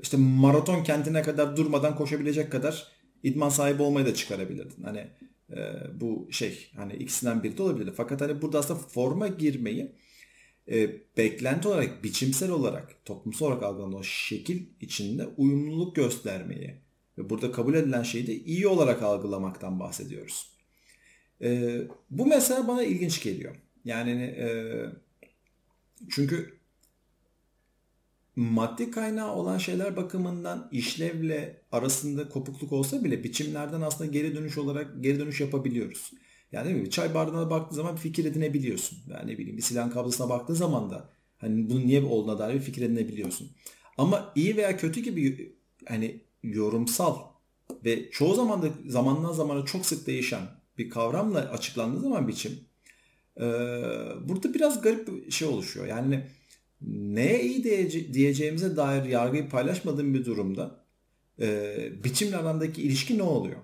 işte 0.02 0.16
maraton 0.16 0.84
kentine 0.84 1.22
kadar 1.22 1.56
durmadan 1.56 1.96
koşabilecek 1.96 2.52
kadar 2.52 2.86
idman 3.22 3.48
sahibi 3.48 3.82
olmayı 3.82 4.06
da 4.06 4.14
çıkarabilirdin. 4.14 4.82
Hani 4.82 5.06
bu 6.00 6.28
şey 6.30 6.70
hani 6.76 6.92
ikisinden 6.92 7.42
biri 7.42 7.58
de 7.58 7.62
olabilirdi. 7.62 7.92
Fakat 7.96 8.20
hani 8.20 8.42
burada 8.42 8.58
aslında 8.58 8.80
forma 8.80 9.28
girmeyi 9.28 9.92
beklenti 11.16 11.68
olarak, 11.68 12.04
biçimsel 12.04 12.50
olarak, 12.50 13.04
toplumsal 13.04 13.46
olarak 13.46 13.62
algılanan 13.62 13.94
o 13.94 14.02
şekil 14.02 14.62
içinde 14.80 15.26
uyumluluk 15.36 15.96
göstermeyi 15.96 16.74
ve 17.18 17.30
burada 17.30 17.52
kabul 17.52 17.74
edilen 17.74 18.02
şeyi 18.02 18.26
de 18.26 18.34
iyi 18.34 18.66
olarak 18.66 19.02
algılamaktan 19.02 19.80
bahsediyoruz. 19.80 20.52
Bu 22.10 22.26
mesela 22.26 22.68
bana 22.68 22.82
ilginç 22.84 23.22
geliyor. 23.22 23.56
Yani 23.84 24.36
çünkü 26.10 26.61
maddi 28.36 28.90
kaynağı 28.90 29.34
olan 29.34 29.58
şeyler 29.58 29.96
bakımından 29.96 30.68
işlevle 30.72 31.62
arasında 31.72 32.28
kopukluk 32.28 32.72
olsa 32.72 33.04
bile 33.04 33.24
biçimlerden 33.24 33.80
aslında 33.80 34.10
geri 34.10 34.34
dönüş 34.36 34.58
olarak 34.58 35.02
geri 35.02 35.20
dönüş 35.20 35.40
yapabiliyoruz. 35.40 36.12
Yani 36.52 36.68
değil 36.68 36.76
mi? 36.76 36.90
Çay 36.90 37.14
bardağına 37.14 37.50
baktığın 37.50 37.76
zaman 37.76 37.94
bir 37.94 38.00
fikir 38.00 38.24
edinebiliyorsun. 38.24 38.98
Yani 39.10 39.32
ne 39.32 39.38
bileyim 39.38 39.56
bir 39.56 39.62
silahın 39.62 39.90
kablosuna 39.90 40.28
baktığın 40.28 40.54
zaman 40.54 40.90
da 40.90 41.10
hani 41.38 41.70
bunun 41.70 41.86
niye 41.86 42.02
olduğuna 42.02 42.38
dair 42.38 42.54
bir 42.54 42.60
fikir 42.60 42.82
edinebiliyorsun. 42.82 43.50
Ama 43.98 44.32
iyi 44.34 44.56
veya 44.56 44.76
kötü 44.76 45.00
gibi 45.00 45.52
hani 45.88 46.20
yorumsal 46.42 47.18
ve 47.84 48.10
çoğu 48.10 48.34
zaman 48.34 48.62
da 48.62 48.68
zamandan 48.86 49.32
zamana 49.32 49.64
çok 49.64 49.86
sık 49.86 50.06
değişen 50.06 50.42
bir 50.78 50.90
kavramla 50.90 51.38
açıklandığı 51.38 52.00
zaman 52.00 52.28
biçim 52.28 52.52
e, 53.36 53.44
burada 54.28 54.54
biraz 54.54 54.82
garip 54.82 55.08
bir 55.08 55.30
şey 55.30 55.48
oluşuyor. 55.48 55.86
Yani 55.86 56.26
neye 56.86 57.42
iyi 57.42 57.64
diyeceğimize 58.14 58.76
dair 58.76 59.04
yargıyı 59.04 59.48
paylaşmadığım 59.48 60.14
bir 60.14 60.24
durumda 60.24 60.84
e, 61.40 61.76
biçimle 62.04 62.36
arandaki 62.36 62.82
ilişki 62.82 63.18
ne 63.18 63.22
oluyor? 63.22 63.60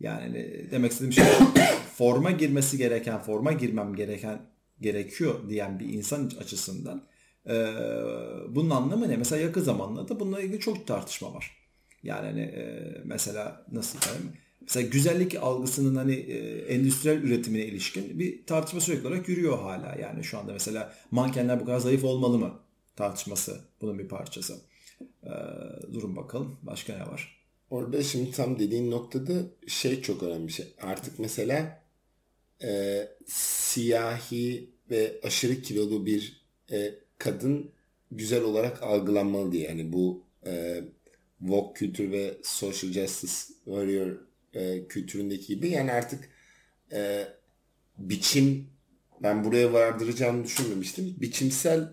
Yani 0.00 0.66
demek 0.70 0.92
istediğim 0.92 1.12
şey 1.12 1.24
forma 1.96 2.30
girmesi 2.30 2.78
gereken, 2.78 3.18
forma 3.18 3.52
girmem 3.52 3.94
gereken 3.96 4.40
gerekiyor 4.80 5.48
diyen 5.48 5.80
bir 5.80 5.88
insan 5.88 6.30
açısından 6.40 7.04
e, 7.48 7.54
bunun 8.48 8.70
anlamı 8.70 9.08
ne? 9.08 9.16
Mesela 9.16 9.42
yakın 9.42 9.62
zamanlarda 9.62 10.20
bununla 10.20 10.40
ilgili 10.40 10.60
çok 10.60 10.86
tartışma 10.86 11.34
var. 11.34 11.56
Yani 12.02 12.26
hani, 12.26 12.40
e, 12.40 12.94
mesela 13.04 13.66
nasıl 13.72 14.00
diyeyim? 14.00 14.32
Mesela 14.64 14.88
güzellik 14.88 15.34
algısının 15.34 15.94
hani 15.96 16.14
e, 16.14 16.58
endüstriyel 16.58 17.22
üretimine 17.22 17.64
ilişkin 17.64 18.18
bir 18.18 18.46
tartışma 18.46 18.80
sürekli 18.80 19.06
olarak 19.06 19.28
yürüyor 19.28 19.58
hala. 19.58 19.96
Yani 20.00 20.24
şu 20.24 20.38
anda 20.38 20.52
mesela 20.52 20.94
mankenler 21.10 21.60
bu 21.60 21.64
kadar 21.64 21.78
zayıf 21.78 22.04
olmalı 22.04 22.38
mı 22.38 22.60
tartışması 22.96 23.60
bunun 23.80 23.98
bir 23.98 24.08
parçası. 24.08 24.60
E, 25.22 25.32
durun 25.92 26.16
bakalım 26.16 26.58
başka 26.62 26.96
ne 26.96 27.06
var? 27.06 27.40
Orada 27.70 28.02
şimdi 28.02 28.30
tam 28.30 28.58
dediğin 28.58 28.90
noktada 28.90 29.32
şey 29.66 30.02
çok 30.02 30.22
önemli 30.22 30.46
bir 30.46 30.52
şey. 30.52 30.66
Artık 30.82 31.18
mesela 31.18 31.82
e, 32.62 33.02
siyahi 33.26 34.70
ve 34.90 35.20
aşırı 35.22 35.62
kilolu 35.62 36.06
bir 36.06 36.44
e, 36.72 36.94
kadın 37.18 37.70
güzel 38.10 38.42
olarak 38.42 38.82
algılanmalı 38.82 39.52
diye. 39.52 39.68
Yani 39.68 39.92
bu 39.92 40.22
e, 40.46 40.84
Vogue 41.40 41.72
kültür 41.74 42.12
ve 42.12 42.34
social 42.42 42.92
justice 42.92 43.32
warrior 43.64 44.16
e, 44.54 44.88
kültüründeki 44.88 45.46
gibi 45.46 45.68
yani 45.68 45.92
artık 45.92 46.28
e, 46.92 47.28
biçim 47.98 48.66
ben 49.22 49.44
buraya 49.44 49.72
vardıracağımı 49.72 50.44
düşünmemiştim. 50.44 51.16
Biçimsel 51.20 51.92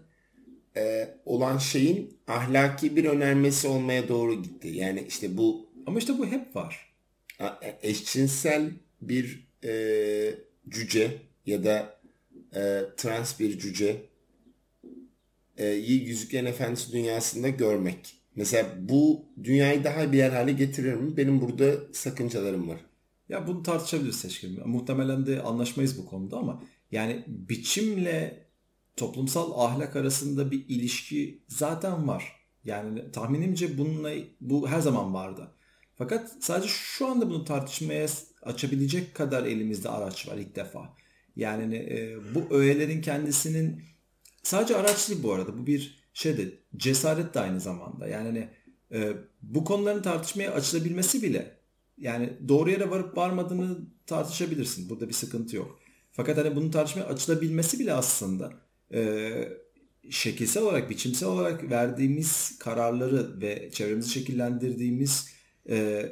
e, 0.78 1.16
olan 1.26 1.58
şeyin 1.58 2.18
ahlaki 2.28 2.96
bir 2.96 3.06
önermesi 3.06 3.68
olmaya 3.68 4.08
doğru 4.08 4.44
gitti. 4.44 4.68
Yani 4.68 5.06
işte 5.08 5.38
bu 5.38 5.70
ama 5.86 6.00
işte 6.00 6.18
bu 6.18 6.26
hep 6.26 6.56
var. 6.56 6.94
E, 7.40 7.78
eşcinsel 7.82 8.72
bir 9.02 9.48
e, 9.64 10.36
cüce 10.70 11.18
ya 11.46 11.64
da 11.64 12.02
e, 12.56 12.82
trans 12.98 13.40
bir 13.40 13.60
cüce 13.60 14.02
e, 15.58 15.68
Yüzüklerin 15.68 16.46
Efendisi 16.46 16.92
dünyasında 16.92 17.50
görmek. 17.50 18.21
Mesela 18.36 18.70
bu 18.80 19.26
dünyayı 19.44 19.84
daha 19.84 20.12
bir 20.12 20.18
yer 20.18 20.30
hale 20.30 20.52
getirir 20.52 20.94
mi? 20.94 21.18
Benim 21.18 21.42
burada 21.42 21.94
sakıncalarım 21.94 22.70
var. 22.70 22.80
Ya 23.30 23.48
bunu 23.48 23.64
tartışabiliriz 23.64 24.16
seçkin. 24.16 24.68
Muhtemelen 24.68 25.26
de 25.26 25.42
anlaşmayız 25.42 25.98
bu 25.98 26.06
konuda 26.06 26.38
ama 26.38 26.64
yani 26.92 27.24
biçimle 27.28 28.48
toplumsal 28.98 29.66
ahlak 29.66 29.96
arasında 29.96 30.52
bir 30.52 30.66
ilişki 30.70 31.44
zaten 31.48 32.08
var. 32.08 32.42
Yani 32.64 33.12
tahminimce 33.12 33.78
bununla 33.78 34.12
bu 34.42 34.68
her 34.68 34.80
zaman 34.80 35.14
vardı. 35.14 35.52
Fakat 35.96 36.32
sadece 36.40 36.68
şu 36.70 37.08
anda 37.08 37.30
bunu 37.30 37.46
tartışmaya 37.46 38.08
açabilecek 38.42 39.16
kadar 39.16 39.44
elimizde 39.44 39.90
araç 39.90 40.28
var 40.28 40.38
ilk 40.38 40.56
defa. 40.56 40.96
Yani 41.36 41.76
e, 41.76 42.18
bu 42.36 42.56
öğelerin 42.56 43.02
kendisinin 43.02 43.84
sadece 44.44 44.76
araç 44.76 45.10
değil 45.10 45.24
bu 45.24 45.34
arada. 45.34 45.58
Bu 45.58 45.68
bir 45.68 46.01
şey 46.14 46.38
de 46.38 46.52
cesaret 46.78 47.34
de 47.34 47.40
aynı 47.40 47.60
zamanda. 47.60 48.08
Yani 48.08 48.28
hani, 48.28 48.50
e, 49.04 49.14
bu 49.42 49.64
konuların 49.64 50.02
tartışmaya 50.02 50.54
açılabilmesi 50.54 51.24
bile 51.24 51.58
yani 51.98 52.34
doğru 52.48 52.70
yere 52.72 52.90
varıp 52.90 53.18
varmadığını 53.18 53.78
tartışabilirsin. 54.06 54.90
Burada 54.90 55.08
bir 55.08 55.14
sıkıntı 55.14 55.56
yok. 55.56 55.80
Fakat 56.12 56.38
hani 56.38 56.56
bunun 56.56 56.72
tartışmaya 56.72 57.04
açılabilmesi 57.04 57.80
bile 57.80 57.94
aslında 57.94 58.54
e, 58.94 59.32
şekilsel 60.10 60.64
olarak, 60.64 60.90
biçimsel 60.90 61.30
olarak 61.30 61.70
verdiğimiz 61.70 62.60
kararları 62.60 63.42
ve 63.42 63.70
çevremizi 63.74 64.10
şekillendirdiğimiz 64.10 65.30
e, 65.70 66.06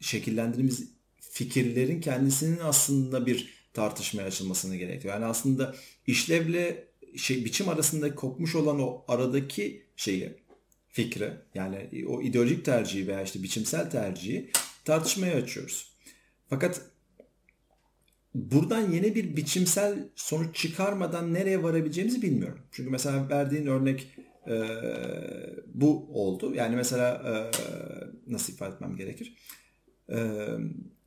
şekillendirdiğimiz 0.00 0.88
fikirlerin 1.20 2.00
kendisinin 2.00 2.58
aslında 2.62 3.26
bir 3.26 3.54
tartışmaya 3.72 4.24
açılmasını 4.24 4.76
gerekiyor. 4.76 5.14
Yani 5.14 5.24
aslında 5.24 5.74
işlevle 6.06 6.88
şey 7.16 7.44
biçim 7.44 7.68
arasında 7.68 8.14
kopmuş 8.14 8.54
olan 8.54 8.80
o 8.80 9.04
aradaki 9.08 9.86
şeyi 9.96 10.36
fikre 10.88 11.42
yani 11.54 12.04
o 12.08 12.22
ideolojik 12.22 12.64
tercihi 12.64 13.08
veya 13.08 13.22
işte 13.22 13.42
biçimsel 13.42 13.90
tercihi 13.90 14.50
tartışmaya 14.84 15.36
açıyoruz. 15.36 15.92
Fakat 16.48 16.80
buradan 18.34 18.90
yeni 18.92 19.14
bir 19.14 19.36
biçimsel 19.36 20.08
sonuç 20.14 20.56
çıkarmadan 20.56 21.34
nereye 21.34 21.62
varabileceğimizi 21.62 22.22
bilmiyorum. 22.22 22.58
Çünkü 22.72 22.90
mesela 22.90 23.28
verdiğin 23.28 23.66
örnek 23.66 24.08
e, 24.46 24.56
bu 25.74 26.08
oldu. 26.12 26.54
Yani 26.54 26.76
mesela 26.76 27.14
e, 27.14 27.32
nasıl 28.32 28.52
ifade 28.52 28.74
etmem 28.74 28.96
gerekir? 28.96 29.36
E, 30.12 30.18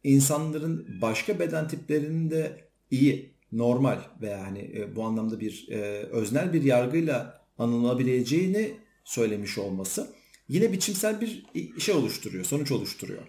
insanların 0.03 1.01
başka 1.01 1.39
beden 1.39 1.67
tiplerinin 1.67 2.31
de 2.31 2.67
iyi, 2.91 3.36
normal 3.51 3.99
veya 4.21 4.43
hani 4.47 4.59
e, 4.59 4.95
bu 4.95 5.03
anlamda 5.03 5.39
bir 5.39 5.67
e, 5.69 5.77
öznel 6.03 6.53
bir 6.53 6.63
yargıyla 6.63 7.41
anılabileceğini 7.57 8.71
söylemiş 9.03 9.57
olması 9.57 10.13
yine 10.49 10.71
biçimsel 10.71 11.21
bir 11.21 11.45
şey 11.79 11.95
oluşturuyor, 11.95 12.45
sonuç 12.45 12.71
oluşturuyor. 12.71 13.23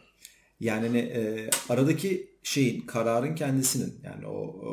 Yani 0.60 0.86
hani, 0.86 0.98
e, 0.98 1.50
aradaki 1.68 2.30
şeyin, 2.42 2.80
kararın 2.80 3.34
kendisinin 3.34 3.94
yani 4.04 4.26
o 4.26 4.62
e, 4.64 4.70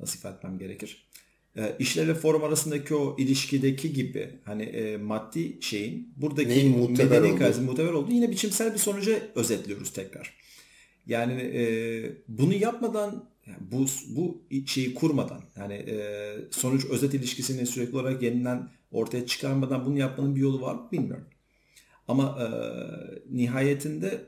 nasıl 0.00 0.18
ifade 0.18 0.36
etmem 0.36 0.58
gerekir? 0.58 1.08
E, 1.56 1.76
işle 1.78 2.08
ve 2.08 2.14
form 2.14 2.44
arasındaki 2.44 2.94
o 2.94 3.16
ilişkideki 3.18 3.92
gibi 3.92 4.40
hani 4.44 4.62
e, 4.62 4.96
maddi 4.96 5.62
şeyin 5.62 6.14
buradaki 6.16 6.48
Neyin 6.48 6.78
muteber 6.78 7.20
medeni 7.20 7.48
oldu? 7.48 7.60
muteber 7.60 7.92
olduğu 7.92 8.12
yine 8.12 8.30
biçimsel 8.30 8.74
bir 8.74 8.78
sonuca 8.78 9.22
özetliyoruz 9.34 9.92
tekrar. 9.92 10.36
Yani 11.06 11.32
e, 11.32 11.64
bunu 12.28 12.54
yapmadan 12.54 13.31
yani 13.46 13.58
bu 13.72 13.86
bu 14.08 14.42
şeyi 14.66 14.94
kurmadan 14.94 15.40
yani 15.56 15.74
e, 15.74 16.34
sonuç 16.50 16.84
özet 16.84 17.14
ilişkisini 17.14 17.66
sürekli 17.66 17.96
olarak 17.98 18.22
yeniden 18.22 18.68
ortaya 18.90 19.26
çıkarmadan 19.26 19.86
bunu 19.86 19.98
yapmanın 19.98 20.36
bir 20.36 20.40
yolu 20.40 20.60
var 20.60 20.74
mı 20.74 20.88
bilmiyorum. 20.92 21.26
Ama 22.08 22.38
e, 22.42 22.46
nihayetinde 23.36 24.26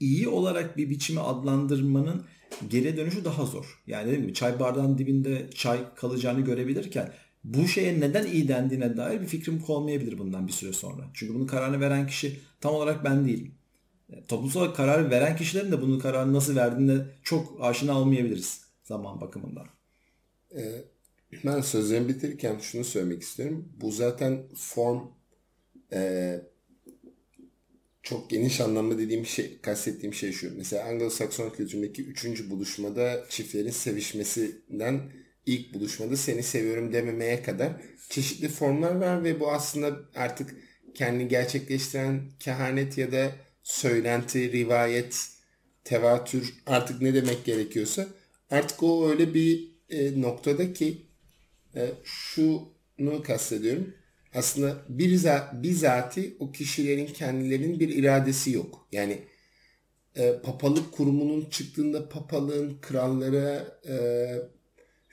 iyi 0.00 0.28
olarak 0.28 0.76
bir 0.76 0.90
biçimi 0.90 1.20
adlandırmanın 1.20 2.24
geri 2.68 2.96
dönüşü 2.96 3.24
daha 3.24 3.46
zor. 3.46 3.82
Yani 3.86 4.10
değil 4.10 4.24
mi? 4.24 4.34
Çay 4.34 4.60
bardağının 4.60 4.98
dibinde 4.98 5.50
çay 5.54 5.94
kalacağını 5.94 6.40
görebilirken 6.40 7.12
bu 7.44 7.68
şeye 7.68 8.00
neden 8.00 8.26
iyi 8.26 8.48
dendiğine 8.48 8.96
dair 8.96 9.20
bir 9.20 9.26
fikrim 9.26 9.62
olmayabilir 9.68 10.18
bundan 10.18 10.46
bir 10.46 10.52
süre 10.52 10.72
sonra. 10.72 11.10
Çünkü 11.14 11.34
bunun 11.34 11.46
kararını 11.46 11.80
veren 11.80 12.06
kişi 12.06 12.40
tam 12.60 12.74
olarak 12.74 13.04
ben 13.04 13.26
değilim. 13.26 13.54
Toplumsal 14.28 14.74
karar 14.74 15.10
veren 15.10 15.36
kişilerin 15.36 15.72
de 15.72 15.82
bunun 15.82 15.98
kararını 15.98 16.32
nasıl 16.32 16.56
verdiğinde 16.56 17.06
çok 17.22 17.64
aşina 17.64 18.00
olmayabiliriz 18.00 18.60
zaman 18.84 19.20
bakımından. 19.20 19.66
Ee, 20.56 20.84
ben 21.44 21.60
sözlerimi 21.60 22.08
bitirirken 22.08 22.58
şunu 22.58 22.84
söylemek 22.84 23.22
istiyorum. 23.22 23.68
Bu 23.80 23.92
zaten 23.92 24.42
form 24.54 25.00
e, 25.92 26.40
çok 28.02 28.30
geniş 28.30 28.60
anlamda 28.60 28.98
dediğim 28.98 29.26
şey, 29.26 29.60
kastettiğim 29.60 30.14
şey 30.14 30.32
şu. 30.32 30.56
Mesela 30.56 30.88
Anglo-Sakson 30.88 31.52
kültüründeki 31.52 32.04
üçüncü 32.04 32.50
buluşmada 32.50 33.24
çiftlerin 33.28 33.70
sevişmesinden 33.70 35.00
ilk 35.46 35.74
buluşmada 35.74 36.16
seni 36.16 36.42
seviyorum 36.42 36.92
dememeye 36.92 37.42
kadar 37.42 37.72
çeşitli 38.08 38.48
formlar 38.48 38.94
var 38.94 39.24
ve 39.24 39.40
bu 39.40 39.50
aslında 39.50 40.00
artık 40.14 40.56
kendini 40.94 41.28
gerçekleştiren 41.28 42.30
kehanet 42.40 42.98
ya 42.98 43.12
da 43.12 43.32
söylenti, 43.70 44.52
rivayet, 44.52 45.28
tevatür 45.84 46.54
artık 46.66 47.02
ne 47.02 47.14
demek 47.14 47.44
gerekiyorsa 47.44 48.06
artık 48.50 48.82
o 48.82 49.08
öyle 49.10 49.34
bir 49.34 49.68
e, 49.90 50.20
noktada 50.20 50.72
ki 50.72 51.06
e, 51.76 51.90
şunu 52.04 53.22
kastediyorum 53.22 53.94
aslında 54.34 54.76
bir 54.88 55.22
bizati 55.52 56.36
o 56.38 56.52
kişilerin 56.52 57.06
kendilerinin 57.06 57.80
bir 57.80 57.88
iradesi 57.88 58.50
yok. 58.50 58.88
Yani 58.92 59.18
e, 60.16 60.38
papalık 60.42 60.92
kurumunun 60.92 61.50
çıktığında 61.50 62.08
papalığın 62.08 62.78
krallara 62.80 63.78
e, 63.88 63.96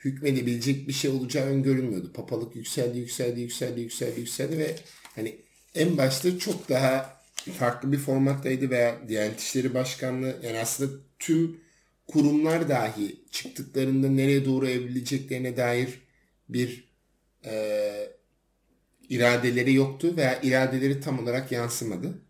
hükmedebilecek 0.04 0.88
bir 0.88 0.92
şey 0.92 1.10
olacağı 1.10 1.46
öngörülmüyordu. 1.46 2.12
Papalık 2.12 2.56
yükseldi, 2.56 2.98
yükseldi, 2.98 3.40
yükseldi, 3.40 3.80
yükseldi, 3.80 4.20
yükseldi 4.20 4.58
ve 4.58 4.76
hani 5.14 5.38
en 5.74 5.96
başta 5.96 6.38
çok 6.38 6.68
daha 6.68 7.17
farklı 7.52 7.92
bir 7.92 7.98
formattaydı 7.98 8.70
veya 8.70 9.08
Diyanet 9.08 9.40
İşleri 9.40 9.74
Başkanlığı 9.74 10.36
yani 10.42 10.58
aslında 10.58 10.92
tüm 11.18 11.60
kurumlar 12.06 12.68
dahi 12.68 13.24
çıktıklarında 13.30 14.08
nereye 14.08 14.44
doğru 14.44 14.68
evrileceklerine 14.68 15.56
dair 15.56 16.02
bir 16.48 16.88
e, 17.44 18.18
iradeleri 19.08 19.74
yoktu 19.74 20.14
veya 20.16 20.40
iradeleri 20.42 21.00
tam 21.00 21.18
olarak 21.18 21.52
yansımadı. 21.52 22.22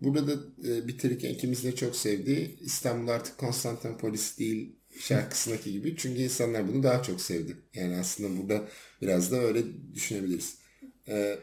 Burada 0.00 0.26
da 0.26 0.42
e, 0.68 0.88
bitirirken 0.88 1.30
ikimiz 1.30 1.64
de 1.64 1.74
çok 1.74 1.96
sevdiği 1.96 2.58
İstanbul 2.60 3.08
artık 3.08 3.38
Konstantinopolis 3.38 4.38
değil 4.38 4.76
şarkısındaki 5.00 5.72
gibi. 5.72 5.96
Çünkü 5.96 6.22
insanlar 6.22 6.68
bunu 6.68 6.82
daha 6.82 7.02
çok 7.02 7.20
sevdi. 7.20 7.56
Yani 7.74 7.96
aslında 7.96 8.42
burada 8.42 8.68
biraz 9.02 9.32
da 9.32 9.36
öyle 9.36 9.62
düşünebiliriz. 9.94 10.58
E, 11.08 11.38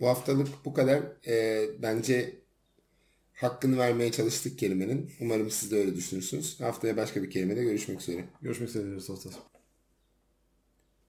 bu 0.00 0.08
haftalık 0.08 0.48
bu 0.64 0.74
kadar. 0.74 1.02
E, 1.26 1.66
bence 1.82 2.39
hakkını 3.40 3.78
vermeye 3.78 4.12
çalıştık 4.12 4.58
kelimenin. 4.58 5.10
Umarım 5.20 5.50
siz 5.50 5.70
de 5.70 5.76
öyle 5.76 5.96
düşünürsünüz. 5.96 6.60
Haftaya 6.60 6.96
başka 6.96 7.22
bir 7.22 7.30
kelimede 7.30 7.62
görüşmek 7.62 8.00
üzere. 8.00 8.24
Görüşmek 8.42 8.68
üzere 8.68 8.84
diyoruz 8.84 9.10